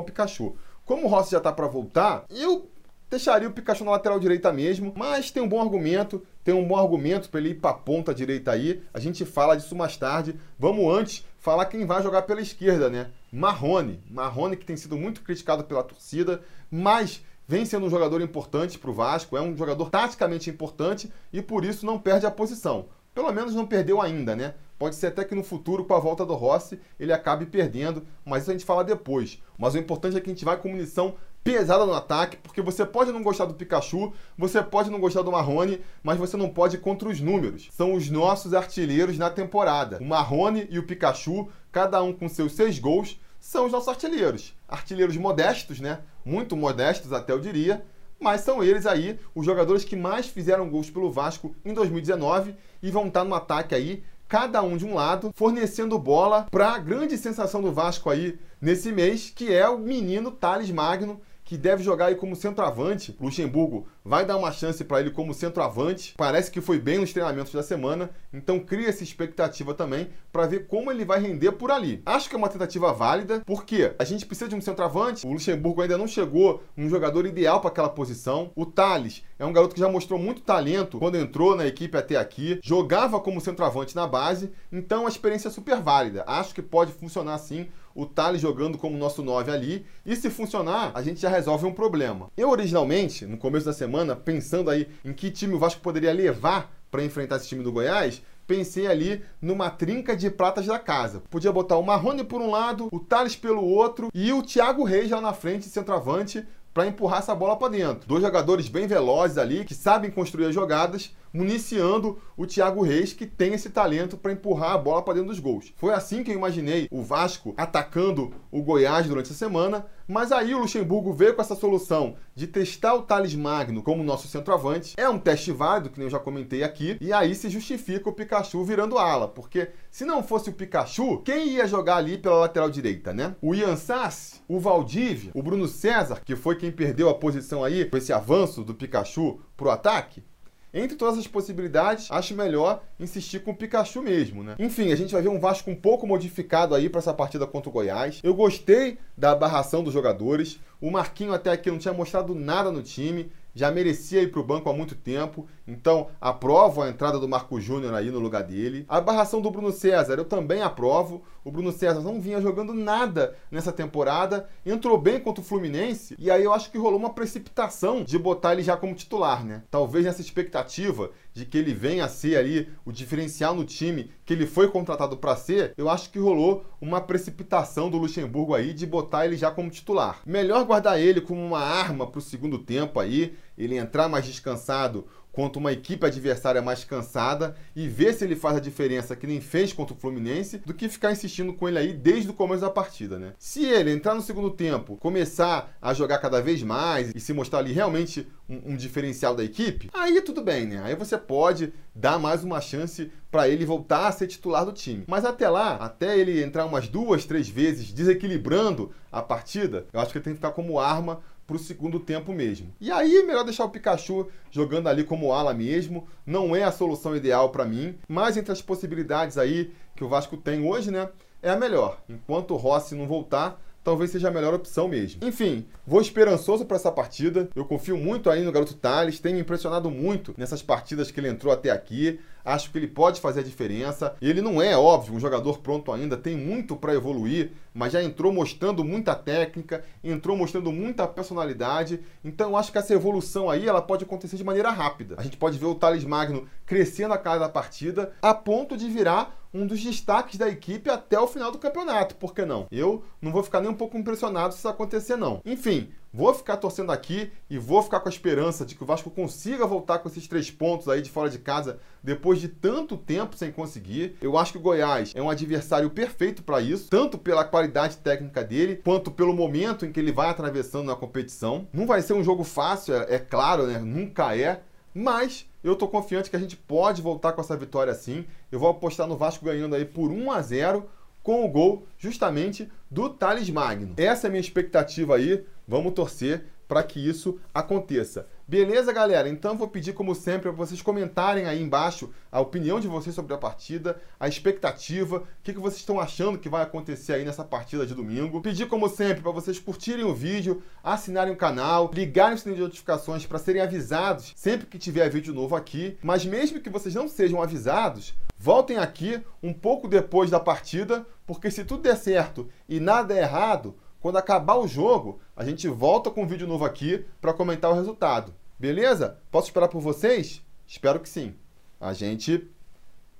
o 0.00 0.04
Pikachu. 0.04 0.56
Como 0.84 1.06
o 1.06 1.08
Rossi 1.08 1.30
já 1.30 1.38
tá 1.40 1.52
para 1.52 1.68
voltar, 1.68 2.24
eu 2.28 2.68
deixaria 3.10 3.48
o 3.48 3.52
Pikachu 3.52 3.84
na 3.84 3.92
lateral 3.92 4.18
direita 4.18 4.52
mesmo, 4.52 4.92
mas 4.96 5.30
tem 5.30 5.42
um 5.42 5.48
bom 5.48 5.60
argumento, 5.60 6.22
tem 6.48 6.54
um 6.54 6.66
bom 6.66 6.78
argumento 6.78 7.28
para 7.28 7.40
ele 7.40 7.50
ir 7.50 7.56
para 7.56 7.72
a 7.72 7.74
ponta 7.74 8.14
direita 8.14 8.52
aí. 8.52 8.82
A 8.94 8.98
gente 8.98 9.22
fala 9.26 9.54
disso 9.54 9.76
mais 9.76 9.98
tarde. 9.98 10.34
Vamos 10.58 10.90
antes 10.96 11.22
falar 11.38 11.66
quem 11.66 11.84
vai 11.84 12.02
jogar 12.02 12.22
pela 12.22 12.40
esquerda, 12.40 12.88
né? 12.88 13.10
Marrone. 13.30 14.02
Marrone 14.10 14.56
que 14.56 14.64
tem 14.64 14.74
sido 14.74 14.96
muito 14.96 15.20
criticado 15.20 15.64
pela 15.64 15.82
torcida, 15.82 16.40
mas 16.70 17.22
vem 17.46 17.66
sendo 17.66 17.84
um 17.84 17.90
jogador 17.90 18.22
importante 18.22 18.78
para 18.78 18.88
o 18.88 18.94
Vasco, 18.94 19.36
é 19.36 19.42
um 19.42 19.54
jogador 19.54 19.90
taticamente 19.90 20.48
importante 20.48 21.12
e 21.30 21.42
por 21.42 21.66
isso 21.66 21.84
não 21.84 21.98
perde 21.98 22.24
a 22.24 22.30
posição. 22.30 22.86
Pelo 23.14 23.30
menos 23.30 23.54
não 23.54 23.66
perdeu 23.66 24.00
ainda, 24.00 24.34
né? 24.34 24.54
Pode 24.78 24.94
ser 24.94 25.08
até 25.08 25.24
que 25.24 25.34
no 25.34 25.44
futuro, 25.44 25.84
com 25.84 25.92
a 25.92 25.98
volta 25.98 26.24
do 26.24 26.34
Rossi, 26.34 26.80
ele 26.98 27.12
acabe 27.12 27.44
perdendo, 27.44 28.06
mas 28.24 28.42
isso 28.42 28.52
a 28.52 28.54
gente 28.54 28.64
fala 28.64 28.82
depois. 28.82 29.42
Mas 29.58 29.74
o 29.74 29.78
importante 29.78 30.16
é 30.16 30.20
que 30.20 30.30
a 30.30 30.32
gente 30.32 30.46
vai 30.46 30.56
com 30.56 30.70
munição 30.70 31.16
pesada 31.48 31.86
no 31.86 31.94
ataque, 31.94 32.36
porque 32.36 32.60
você 32.60 32.84
pode 32.84 33.10
não 33.10 33.22
gostar 33.22 33.46
do 33.46 33.54
Pikachu, 33.54 34.12
você 34.36 34.62
pode 34.62 34.90
não 34.90 35.00
gostar 35.00 35.22
do 35.22 35.32
Marrone, 35.32 35.80
mas 36.02 36.18
você 36.18 36.36
não 36.36 36.50
pode 36.50 36.76
contra 36.76 37.08
os 37.08 37.20
números. 37.20 37.70
São 37.72 37.94
os 37.94 38.10
nossos 38.10 38.52
artilheiros 38.52 39.16
na 39.16 39.30
temporada. 39.30 39.96
O 39.98 40.04
Marrone 40.04 40.66
e 40.68 40.78
o 40.78 40.82
Pikachu, 40.82 41.48
cada 41.72 42.02
um 42.02 42.12
com 42.12 42.28
seus 42.28 42.52
seis 42.52 42.78
gols, 42.78 43.18
são 43.40 43.64
os 43.64 43.72
nossos 43.72 43.88
artilheiros. 43.88 44.54
Artilheiros 44.68 45.16
modestos, 45.16 45.80
né? 45.80 46.00
Muito 46.22 46.54
modestos, 46.54 47.14
até 47.14 47.32
eu 47.32 47.40
diria. 47.40 47.82
Mas 48.20 48.42
são 48.42 48.62
eles 48.62 48.84
aí 48.84 49.18
os 49.34 49.46
jogadores 49.46 49.84
que 49.84 49.96
mais 49.96 50.26
fizeram 50.26 50.68
gols 50.68 50.90
pelo 50.90 51.10
Vasco 51.10 51.56
em 51.64 51.72
2019 51.72 52.54
e 52.82 52.90
vão 52.90 53.06
estar 53.06 53.24
no 53.24 53.34
ataque 53.34 53.74
aí 53.74 54.04
cada 54.28 54.60
um 54.60 54.76
de 54.76 54.84
um 54.84 54.92
lado, 54.92 55.32
fornecendo 55.34 55.98
bola 55.98 56.46
para 56.50 56.72
a 56.72 56.78
grande 56.78 57.16
sensação 57.16 57.62
do 57.62 57.72
Vasco 57.72 58.10
aí 58.10 58.38
nesse 58.60 58.92
mês, 58.92 59.32
que 59.34 59.50
é 59.50 59.66
o 59.66 59.78
menino 59.78 60.30
Thales 60.30 60.70
Magno, 60.70 61.18
que 61.48 61.56
deve 61.56 61.82
jogar 61.82 62.08
aí 62.08 62.14
como 62.14 62.36
centroavante. 62.36 63.16
Luxemburgo 63.18 63.86
vai 64.08 64.24
dar 64.24 64.38
uma 64.38 64.50
chance 64.50 64.82
para 64.82 65.00
ele 65.00 65.10
como 65.10 65.34
centroavante. 65.34 66.14
Parece 66.16 66.50
que 66.50 66.62
foi 66.62 66.80
bem 66.80 66.96
nos 66.96 67.12
treinamentos 67.12 67.52
da 67.52 67.62
semana, 67.62 68.08
então 68.32 68.58
cria 68.58 68.88
essa 68.88 69.02
expectativa 69.02 69.74
também 69.74 70.08
para 70.32 70.46
ver 70.46 70.66
como 70.66 70.90
ele 70.90 71.04
vai 71.04 71.20
render 71.20 71.52
por 71.52 71.70
ali. 71.70 72.00
Acho 72.06 72.26
que 72.26 72.34
é 72.34 72.38
uma 72.38 72.48
tentativa 72.48 72.90
válida, 72.90 73.42
porque 73.44 73.92
a 73.98 74.04
gente 74.04 74.24
precisa 74.24 74.48
de 74.48 74.54
um 74.54 74.62
centroavante. 74.62 75.26
O 75.26 75.32
Luxemburgo 75.32 75.82
ainda 75.82 75.98
não 75.98 76.08
chegou 76.08 76.62
um 76.74 76.88
jogador 76.88 77.26
ideal 77.26 77.60
para 77.60 77.68
aquela 77.68 77.90
posição. 77.90 78.50
O 78.56 78.64
Thales 78.64 79.22
é 79.38 79.44
um 79.44 79.52
garoto 79.52 79.74
que 79.74 79.80
já 79.80 79.90
mostrou 79.90 80.18
muito 80.18 80.40
talento 80.40 80.98
quando 80.98 81.18
entrou 81.18 81.54
na 81.54 81.66
equipe 81.66 81.98
até 81.98 82.16
aqui, 82.16 82.58
jogava 82.62 83.20
como 83.20 83.42
centroavante 83.42 83.94
na 83.94 84.06
base, 84.06 84.50
então 84.72 85.04
a 85.04 85.10
experiência 85.10 85.48
é 85.48 85.50
super 85.50 85.82
válida. 85.82 86.24
Acho 86.26 86.54
que 86.54 86.62
pode 86.62 86.92
funcionar 86.92 87.36
sim 87.36 87.68
o 87.98 88.06
Thales 88.06 88.40
jogando 88.40 88.78
como 88.78 88.96
nosso 88.96 89.24
9 89.24 89.50
ali. 89.50 89.84
E 90.06 90.14
se 90.14 90.30
funcionar, 90.30 90.92
a 90.94 91.02
gente 91.02 91.20
já 91.20 91.28
resolve 91.28 91.66
um 91.66 91.72
problema. 91.72 92.30
Eu, 92.36 92.48
originalmente, 92.48 93.26
no 93.26 93.36
começo 93.36 93.66
da 93.66 93.72
semana, 93.72 93.97
pensando 94.16 94.70
aí 94.70 94.88
em 95.04 95.12
que 95.12 95.30
time 95.30 95.54
o 95.54 95.58
Vasco 95.58 95.80
poderia 95.80 96.12
levar 96.12 96.72
para 96.90 97.04
enfrentar 97.04 97.36
esse 97.36 97.48
time 97.48 97.62
do 97.62 97.72
Goiás, 97.72 98.22
pensei 98.46 98.86
ali 98.86 99.22
numa 99.40 99.70
trinca 99.70 100.16
de 100.16 100.30
pratas 100.30 100.66
da 100.66 100.78
casa. 100.78 101.22
Podia 101.30 101.52
botar 101.52 101.76
o 101.76 101.82
Marrone 101.82 102.24
por 102.24 102.40
um 102.40 102.50
lado, 102.50 102.88
o 102.90 102.98
Thales 102.98 103.36
pelo 103.36 103.62
outro 103.62 104.08
e 104.14 104.32
o 104.32 104.42
Thiago 104.42 104.84
Reis 104.84 105.10
lá 105.10 105.20
na 105.20 105.34
frente, 105.34 105.68
centroavante, 105.68 106.44
para 106.72 106.86
empurrar 106.86 107.18
essa 107.18 107.34
bola 107.34 107.56
para 107.56 107.72
dentro. 107.72 108.08
Dois 108.08 108.22
jogadores 108.22 108.68
bem 108.68 108.86
velozes 108.86 109.36
ali, 109.36 109.64
que 109.64 109.74
sabem 109.74 110.10
construir 110.10 110.46
as 110.46 110.54
jogadas, 110.54 111.14
municiando 111.32 112.18
o 112.36 112.46
Thiago 112.46 112.82
Reis, 112.82 113.12
que 113.12 113.26
tem 113.26 113.54
esse 113.54 113.70
talento 113.70 114.16
para 114.16 114.32
empurrar 114.32 114.72
a 114.72 114.78
bola 114.78 115.02
para 115.02 115.14
dentro 115.14 115.28
dos 115.28 115.40
gols. 115.40 115.72
Foi 115.76 115.92
assim 115.92 116.22
que 116.22 116.30
eu 116.30 116.36
imaginei 116.36 116.88
o 116.90 117.02
Vasco 117.02 117.54
atacando 117.56 118.32
o 118.50 118.62
Goiás 118.62 119.06
durante 119.06 119.32
a 119.32 119.34
semana, 119.34 119.86
mas 120.06 120.32
aí 120.32 120.54
o 120.54 120.60
Luxemburgo 120.60 121.12
veio 121.12 121.34
com 121.34 121.42
essa 121.42 121.54
solução 121.54 122.16
de 122.34 122.46
testar 122.46 122.94
o 122.94 123.02
Thales 123.02 123.34
Magno 123.34 123.82
como 123.82 124.02
nosso 124.02 124.26
centroavante. 124.26 124.94
É 124.96 125.08
um 125.08 125.18
teste 125.18 125.52
válido, 125.52 125.90
que 125.90 125.98
nem 125.98 126.06
eu 126.06 126.10
já 126.10 126.18
comentei 126.18 126.62
aqui, 126.62 126.96
e 127.00 127.12
aí 127.12 127.34
se 127.34 127.50
justifica 127.50 128.08
o 128.08 128.12
Pikachu 128.12 128.64
virando 128.64 128.96
ala, 128.96 129.28
porque 129.28 129.70
se 129.90 130.04
não 130.04 130.22
fosse 130.22 130.48
o 130.48 130.52
Pikachu, 130.52 131.18
quem 131.18 131.48
ia 131.50 131.66
jogar 131.66 131.96
ali 131.96 132.16
pela 132.16 132.38
lateral 132.40 132.70
direita, 132.70 133.12
né? 133.12 133.36
O 133.42 133.54
Ian 133.54 133.76
Sassi, 133.76 134.40
o 134.48 134.58
Valdívia, 134.58 135.30
o 135.34 135.42
Bruno 135.42 135.68
César, 135.68 136.22
que 136.24 136.36
foi 136.36 136.56
quem 136.56 136.70
perdeu 136.70 137.08
a 137.08 137.14
posição 137.14 137.62
aí 137.62 137.84
com 137.84 137.96
esse 137.96 138.12
avanço 138.12 138.64
do 138.64 138.74
Pikachu 138.74 139.40
pro 139.56 139.70
ataque, 139.70 140.22
entre 140.72 140.96
todas 140.96 141.18
as 141.18 141.26
possibilidades, 141.26 142.10
acho 142.10 142.34
melhor 142.34 142.82
insistir 142.98 143.40
com 143.40 143.52
o 143.52 143.56
Pikachu 143.56 144.02
mesmo, 144.02 144.42
né? 144.42 144.56
Enfim, 144.58 144.92
a 144.92 144.96
gente 144.96 145.12
vai 145.12 145.22
ver 145.22 145.28
um 145.28 145.40
Vasco 145.40 145.70
um 145.70 145.74
pouco 145.74 146.06
modificado 146.06 146.74
aí 146.74 146.88
para 146.88 146.98
essa 146.98 147.14
partida 147.14 147.46
contra 147.46 147.70
o 147.70 147.72
Goiás. 147.72 148.20
Eu 148.22 148.34
gostei 148.34 148.98
da 149.16 149.34
barração 149.34 149.82
dos 149.82 149.92
jogadores. 149.92 150.60
O 150.80 150.90
Marquinho 150.90 151.32
até 151.32 151.50
aqui 151.50 151.70
não 151.70 151.78
tinha 151.78 151.94
mostrado 151.94 152.34
nada 152.34 152.70
no 152.70 152.82
time 152.82 153.30
já 153.54 153.70
merecia 153.70 154.22
ir 154.22 154.30
para 154.30 154.40
o 154.40 154.44
banco 154.44 154.68
há 154.68 154.72
muito 154.72 154.94
tempo, 154.94 155.46
então 155.66 156.08
aprovo 156.20 156.82
a 156.82 156.88
entrada 156.88 157.18
do 157.18 157.28
Marco 157.28 157.60
Júnior 157.60 157.94
aí 157.94 158.10
no 158.10 158.18
lugar 158.18 158.42
dele. 158.42 158.84
A 158.88 159.00
barração 159.00 159.40
do 159.40 159.50
Bruno 159.50 159.72
César 159.72 160.14
eu 160.14 160.24
também 160.24 160.62
aprovo. 160.62 161.22
O 161.44 161.50
Bruno 161.50 161.72
César 161.72 162.00
não 162.00 162.20
vinha 162.20 162.40
jogando 162.40 162.74
nada 162.74 163.34
nessa 163.50 163.72
temporada, 163.72 164.48
entrou 164.66 164.98
bem 164.98 165.18
contra 165.18 165.40
o 165.40 165.44
Fluminense 165.44 166.14
e 166.18 166.30
aí 166.30 166.44
eu 166.44 166.52
acho 166.52 166.70
que 166.70 166.76
rolou 166.76 166.98
uma 166.98 167.14
precipitação 167.14 168.02
de 168.02 168.18
botar 168.18 168.52
ele 168.52 168.62
já 168.62 168.76
como 168.76 168.94
titular, 168.94 169.44
né? 169.44 169.62
Talvez 169.70 170.04
nessa 170.04 170.20
expectativa 170.20 171.10
de 171.38 171.46
que 171.46 171.56
ele 171.56 171.72
venha 171.72 172.04
a 172.04 172.08
ser 172.08 172.36
ali 172.36 172.68
o 172.84 172.90
diferencial 172.90 173.54
no 173.54 173.64
time 173.64 174.10
que 174.26 174.32
ele 174.32 174.44
foi 174.44 174.68
contratado 174.68 175.16
para 175.16 175.36
ser, 175.36 175.72
eu 175.76 175.88
acho 175.88 176.10
que 176.10 176.18
rolou 176.18 176.64
uma 176.80 177.00
precipitação 177.00 177.88
do 177.88 177.96
Luxemburgo 177.96 178.54
aí 178.54 178.74
de 178.74 178.84
botar 178.84 179.24
ele 179.24 179.36
já 179.36 179.50
como 179.50 179.70
titular. 179.70 180.20
Melhor 180.26 180.64
guardar 180.64 181.00
ele 181.00 181.20
como 181.20 181.40
uma 181.40 181.60
arma 181.60 182.06
para 182.06 182.18
o 182.18 182.22
segundo 182.22 182.58
tempo 182.58 182.98
aí, 182.98 183.34
ele 183.56 183.76
entrar 183.76 184.08
mais 184.08 184.26
descansado 184.26 185.06
contra 185.38 185.60
uma 185.60 185.70
equipe 185.70 186.04
adversária 186.04 186.60
mais 186.60 186.82
cansada 186.82 187.54
e 187.76 187.86
ver 187.86 188.12
se 188.12 188.24
ele 188.24 188.34
faz 188.34 188.56
a 188.56 188.60
diferença 188.60 189.14
que 189.14 189.24
nem 189.24 189.40
fez 189.40 189.72
contra 189.72 189.94
o 189.94 189.96
Fluminense, 189.96 190.58
do 190.66 190.74
que 190.74 190.88
ficar 190.88 191.12
insistindo 191.12 191.52
com 191.54 191.68
ele 191.68 191.78
aí 191.78 191.92
desde 191.92 192.28
o 192.28 192.34
começo 192.34 192.62
da 192.62 192.70
partida, 192.70 193.20
né? 193.20 193.34
Se 193.38 193.64
ele 193.64 193.92
entrar 193.92 194.16
no 194.16 194.20
segundo 194.20 194.50
tempo, 194.50 194.96
começar 194.96 195.78
a 195.80 195.94
jogar 195.94 196.18
cada 196.18 196.42
vez 196.42 196.60
mais 196.64 197.12
e 197.14 197.20
se 197.20 197.32
mostrar 197.32 197.60
ali 197.60 197.72
realmente 197.72 198.26
um, 198.48 198.72
um 198.72 198.76
diferencial 198.76 199.36
da 199.36 199.44
equipe, 199.44 199.88
aí 199.94 200.20
tudo 200.22 200.42
bem, 200.42 200.66
né? 200.66 200.82
Aí 200.82 200.96
você 200.96 201.16
pode 201.16 201.72
dar 201.94 202.18
mais 202.18 202.42
uma 202.42 202.60
chance 202.60 203.08
para 203.30 203.48
ele 203.48 203.64
voltar 203.64 204.08
a 204.08 204.12
ser 204.12 204.26
titular 204.26 204.64
do 204.64 204.72
time. 204.72 205.04
Mas 205.06 205.24
até 205.24 205.48
lá, 205.48 205.76
até 205.76 206.18
ele 206.18 206.42
entrar 206.42 206.64
umas 206.64 206.88
duas, 206.88 207.24
três 207.24 207.48
vezes 207.48 207.92
desequilibrando 207.92 208.90
a 209.12 209.22
partida, 209.22 209.86
eu 209.92 210.00
acho 210.00 210.10
que 210.10 210.18
ele 210.18 210.24
tem 210.24 210.32
que 210.32 210.38
ficar 210.38 210.50
como 210.50 210.80
arma 210.80 211.20
para 211.48 211.56
o 211.56 211.58
segundo 211.58 211.98
tempo 211.98 212.30
mesmo. 212.34 212.74
E 212.78 212.92
aí, 212.92 213.22
melhor 213.22 213.42
deixar 213.42 213.64
o 213.64 213.70
Pikachu 213.70 214.28
jogando 214.50 214.86
ali 214.86 215.02
como 215.02 215.32
ala 215.32 215.54
mesmo. 215.54 216.06
Não 216.26 216.54
é 216.54 216.62
a 216.62 216.70
solução 216.70 217.16
ideal 217.16 217.48
para 217.48 217.64
mim, 217.64 217.96
mas 218.06 218.36
entre 218.36 218.52
as 218.52 218.60
possibilidades 218.60 219.38
aí 219.38 219.72
que 219.96 220.04
o 220.04 220.08
Vasco 220.10 220.36
tem 220.36 220.68
hoje, 220.68 220.90
né, 220.90 221.08
é 221.42 221.48
a 221.48 221.56
melhor. 221.56 222.02
Enquanto 222.06 222.52
o 222.52 222.58
Rossi 222.58 222.94
não 222.94 223.06
voltar, 223.06 223.58
talvez 223.88 224.10
seja 224.10 224.28
a 224.28 224.30
melhor 224.30 224.52
opção 224.52 224.86
mesmo. 224.86 225.26
Enfim, 225.26 225.64
vou 225.86 226.02
esperançoso 226.02 226.66
para 226.66 226.76
essa 226.76 226.92
partida. 226.92 227.48
Eu 227.56 227.64
confio 227.64 227.96
muito 227.96 228.28
aí 228.28 228.44
no 228.44 228.52
garoto 228.52 228.74
Thales, 228.74 229.18
tem 229.18 229.32
me 229.32 229.40
impressionado 229.40 229.90
muito 229.90 230.34
nessas 230.36 230.60
partidas 230.60 231.10
que 231.10 231.18
ele 231.18 231.28
entrou 231.28 231.50
até 231.50 231.70
aqui. 231.70 232.20
Acho 232.44 232.70
que 232.70 232.78
ele 232.78 232.86
pode 232.86 233.18
fazer 233.18 233.40
a 233.40 233.42
diferença. 233.42 234.14
Ele 234.20 234.42
não 234.42 234.60
é, 234.60 234.76
óbvio, 234.76 235.14
um 235.14 235.20
jogador 235.20 235.60
pronto 235.60 235.90
ainda, 235.90 236.18
tem 236.18 236.36
muito 236.36 236.76
para 236.76 236.94
evoluir, 236.94 237.52
mas 237.72 237.94
já 237.94 238.02
entrou 238.02 238.30
mostrando 238.30 238.84
muita 238.84 239.14
técnica, 239.14 239.82
entrou 240.04 240.36
mostrando 240.36 240.70
muita 240.70 241.06
personalidade. 241.06 242.00
Então 242.22 242.58
acho 242.58 242.70
que 242.70 242.78
essa 242.78 242.92
evolução 242.92 243.48
aí 243.48 243.66
ela 243.66 243.80
pode 243.80 244.04
acontecer 244.04 244.36
de 244.36 244.44
maneira 244.44 244.70
rápida. 244.70 245.14
A 245.16 245.22
gente 245.22 245.38
pode 245.38 245.58
ver 245.58 245.66
o 245.66 245.74
Thales 245.74 246.04
Magno 246.04 246.46
crescendo 246.66 247.14
a 247.14 247.18
cada 247.18 247.48
partida 247.48 248.12
a 248.20 248.34
ponto 248.34 248.76
de 248.76 248.88
virar 248.88 249.37
um 249.52 249.66
dos 249.66 249.82
destaques 249.82 250.36
da 250.36 250.48
equipe 250.48 250.90
até 250.90 251.18
o 251.18 251.26
final 251.26 251.50
do 251.50 251.58
campeonato, 251.58 252.16
por 252.16 252.34
que 252.34 252.44
não? 252.44 252.66
Eu 252.70 253.04
não 253.20 253.32
vou 253.32 253.42
ficar 253.42 253.60
nem 253.60 253.70
um 253.70 253.74
pouco 253.74 253.96
impressionado 253.96 254.52
se 254.52 254.58
isso 254.58 254.68
acontecer, 254.68 255.16
não. 255.16 255.40
Enfim, 255.44 255.90
vou 256.12 256.32
ficar 256.34 256.56
torcendo 256.56 256.92
aqui 256.92 257.30
e 257.48 257.58
vou 257.58 257.82
ficar 257.82 258.00
com 258.00 258.08
a 258.08 258.12
esperança 258.12 258.64
de 258.64 258.74
que 258.74 258.82
o 258.82 258.86
Vasco 258.86 259.10
consiga 259.10 259.66
voltar 259.66 259.98
com 259.98 260.08
esses 260.08 260.26
três 260.26 260.50
pontos 260.50 260.88
aí 260.88 261.02
de 261.02 261.10
fora 261.10 261.30
de 261.30 261.38
casa 261.38 261.78
depois 262.02 262.40
de 262.40 262.48
tanto 262.48 262.96
tempo 262.96 263.36
sem 263.36 263.50
conseguir. 263.50 264.16
Eu 264.20 264.38
acho 264.38 264.52
que 264.52 264.58
o 264.58 264.62
Goiás 264.62 265.12
é 265.14 265.22
um 265.22 265.30
adversário 265.30 265.90
perfeito 265.90 266.42
para 266.42 266.60
isso, 266.60 266.88
tanto 266.88 267.18
pela 267.18 267.44
qualidade 267.44 267.98
técnica 267.98 268.44
dele, 268.44 268.80
quanto 268.84 269.10
pelo 269.10 269.34
momento 269.34 269.84
em 269.84 269.92
que 269.92 270.00
ele 270.00 270.12
vai 270.12 270.28
atravessando 270.28 270.86
na 270.86 270.96
competição. 270.96 271.66
Não 271.72 271.86
vai 271.86 272.02
ser 272.02 272.12
um 272.12 272.24
jogo 272.24 272.44
fácil, 272.44 272.94
é, 272.94 273.14
é 273.16 273.18
claro, 273.18 273.66
né? 273.66 273.78
Nunca 273.78 274.36
é, 274.36 274.62
mas 274.98 275.46
eu 275.62 275.76
tô 275.76 275.86
confiante 275.86 276.28
que 276.28 276.34
a 276.34 276.40
gente 276.40 276.56
pode 276.56 277.00
voltar 277.00 277.32
com 277.32 277.40
essa 277.40 277.56
vitória 277.56 277.92
assim. 277.92 278.24
Eu 278.50 278.58
vou 278.58 278.68
apostar 278.68 279.06
no 279.06 279.16
Vasco 279.16 279.44
ganhando 279.44 279.76
aí 279.76 279.84
por 279.84 280.10
1 280.10 280.32
a 280.32 280.42
0 280.42 280.90
com 281.22 281.44
o 281.44 281.48
gol 281.48 281.86
justamente 281.96 282.68
do 282.90 283.08
Thales 283.08 283.48
Magno. 283.48 283.94
Essa 283.96 284.26
é 284.26 284.28
a 284.28 284.30
minha 284.30 284.40
expectativa 284.40 285.14
aí. 285.14 285.44
Vamos 285.66 285.92
torcer 285.92 286.46
para 286.66 286.82
que 286.82 286.98
isso 286.98 287.38
aconteça. 287.54 288.26
Beleza, 288.50 288.94
galera? 288.94 289.28
Então 289.28 289.58
vou 289.58 289.68
pedir, 289.68 289.92
como 289.92 290.14
sempre, 290.14 290.44
para 290.44 290.52
vocês 290.52 290.80
comentarem 290.80 291.44
aí 291.44 291.62
embaixo 291.62 292.10
a 292.32 292.40
opinião 292.40 292.80
de 292.80 292.88
vocês 292.88 293.14
sobre 293.14 293.34
a 293.34 293.36
partida, 293.36 294.00
a 294.18 294.26
expectativa, 294.26 295.18
o 295.18 295.26
que, 295.42 295.52
que 295.52 295.60
vocês 295.60 295.80
estão 295.80 296.00
achando 296.00 296.38
que 296.38 296.48
vai 296.48 296.62
acontecer 296.62 297.12
aí 297.12 297.26
nessa 297.26 297.44
partida 297.44 297.84
de 297.84 297.94
domingo. 297.94 298.40
Pedir, 298.40 298.66
como 298.66 298.88
sempre, 298.88 299.20
para 299.20 299.32
vocês 299.32 299.58
curtirem 299.58 300.02
o 300.02 300.14
vídeo, 300.14 300.62
assinarem 300.82 301.34
o 301.34 301.36
canal, 301.36 301.90
ligarem 301.92 302.36
o 302.36 302.38
sininho 302.38 302.56
de 302.56 302.62
notificações 302.62 303.26
para 303.26 303.38
serem 303.38 303.60
avisados 303.60 304.32
sempre 304.34 304.66
que 304.66 304.78
tiver 304.78 305.10
vídeo 305.10 305.34
novo 305.34 305.54
aqui. 305.54 305.98
Mas 306.02 306.24
mesmo 306.24 306.58
que 306.58 306.70
vocês 306.70 306.94
não 306.94 307.06
sejam 307.06 307.42
avisados, 307.42 308.14
voltem 308.38 308.78
aqui 308.78 309.20
um 309.42 309.52
pouco 309.52 309.86
depois 309.86 310.30
da 310.30 310.40
partida, 310.40 311.06
porque 311.26 311.50
se 311.50 311.66
tudo 311.66 311.82
der 311.82 311.98
certo 311.98 312.48
e 312.66 312.80
nada 312.80 313.12
é 313.12 313.20
errado, 313.20 313.76
quando 314.00 314.18
acabar 314.18 314.56
o 314.56 314.68
jogo, 314.68 315.20
a 315.36 315.44
gente 315.44 315.68
volta 315.68 316.10
com 316.10 316.22
um 316.22 316.26
vídeo 316.26 316.46
novo 316.46 316.64
aqui 316.64 317.04
para 317.20 317.32
comentar 317.32 317.70
o 317.70 317.74
resultado. 317.74 318.32
Beleza? 318.58 319.18
Posso 319.30 319.48
esperar 319.48 319.68
por 319.68 319.80
vocês? 319.80 320.42
Espero 320.66 321.00
que 321.00 321.08
sim. 321.08 321.34
A 321.80 321.92
gente 321.92 322.48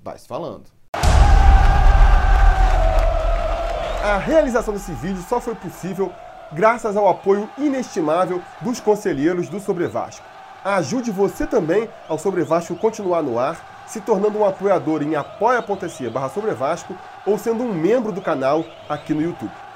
vai 0.01 0.19
se 0.19 0.27
falando. 0.27 0.65
A 4.03 4.17
realização 4.19 4.73
desse 4.73 4.93
vídeo 4.93 5.23
só 5.29 5.41
foi 5.41 5.55
possível 5.55 6.13
graças 6.53 6.97
ao 6.97 7.09
apoio 7.09 7.49
inestimável 7.59 8.41
dos 8.61 8.81
conselheiros 8.81 9.49
do 9.49 9.61
Sobre 9.61 9.87
Vasco. 9.87 10.25
Ajude 10.65 11.11
você 11.11 11.47
também 11.47 11.89
ao 12.09 12.19
Sobre 12.19 12.43
Vasco 12.43 12.75
continuar 12.77 13.23
no 13.23 13.39
ar, 13.39 13.85
se 13.87 14.01
tornando 14.01 14.39
um 14.39 14.45
apoiador 14.45 15.03
em 15.03 15.15
apoia.se 15.15 16.09
barra 16.09 16.29
Sobre 16.29 16.53
Vasco 16.53 16.97
ou 17.27 17.39
sendo 17.39 17.65
um 17.65 17.73
membro 17.73 18.13
do 18.13 18.23
canal 18.23 18.65
aqui 18.89 19.13
no 19.13 19.23
YouTube. 19.23 19.68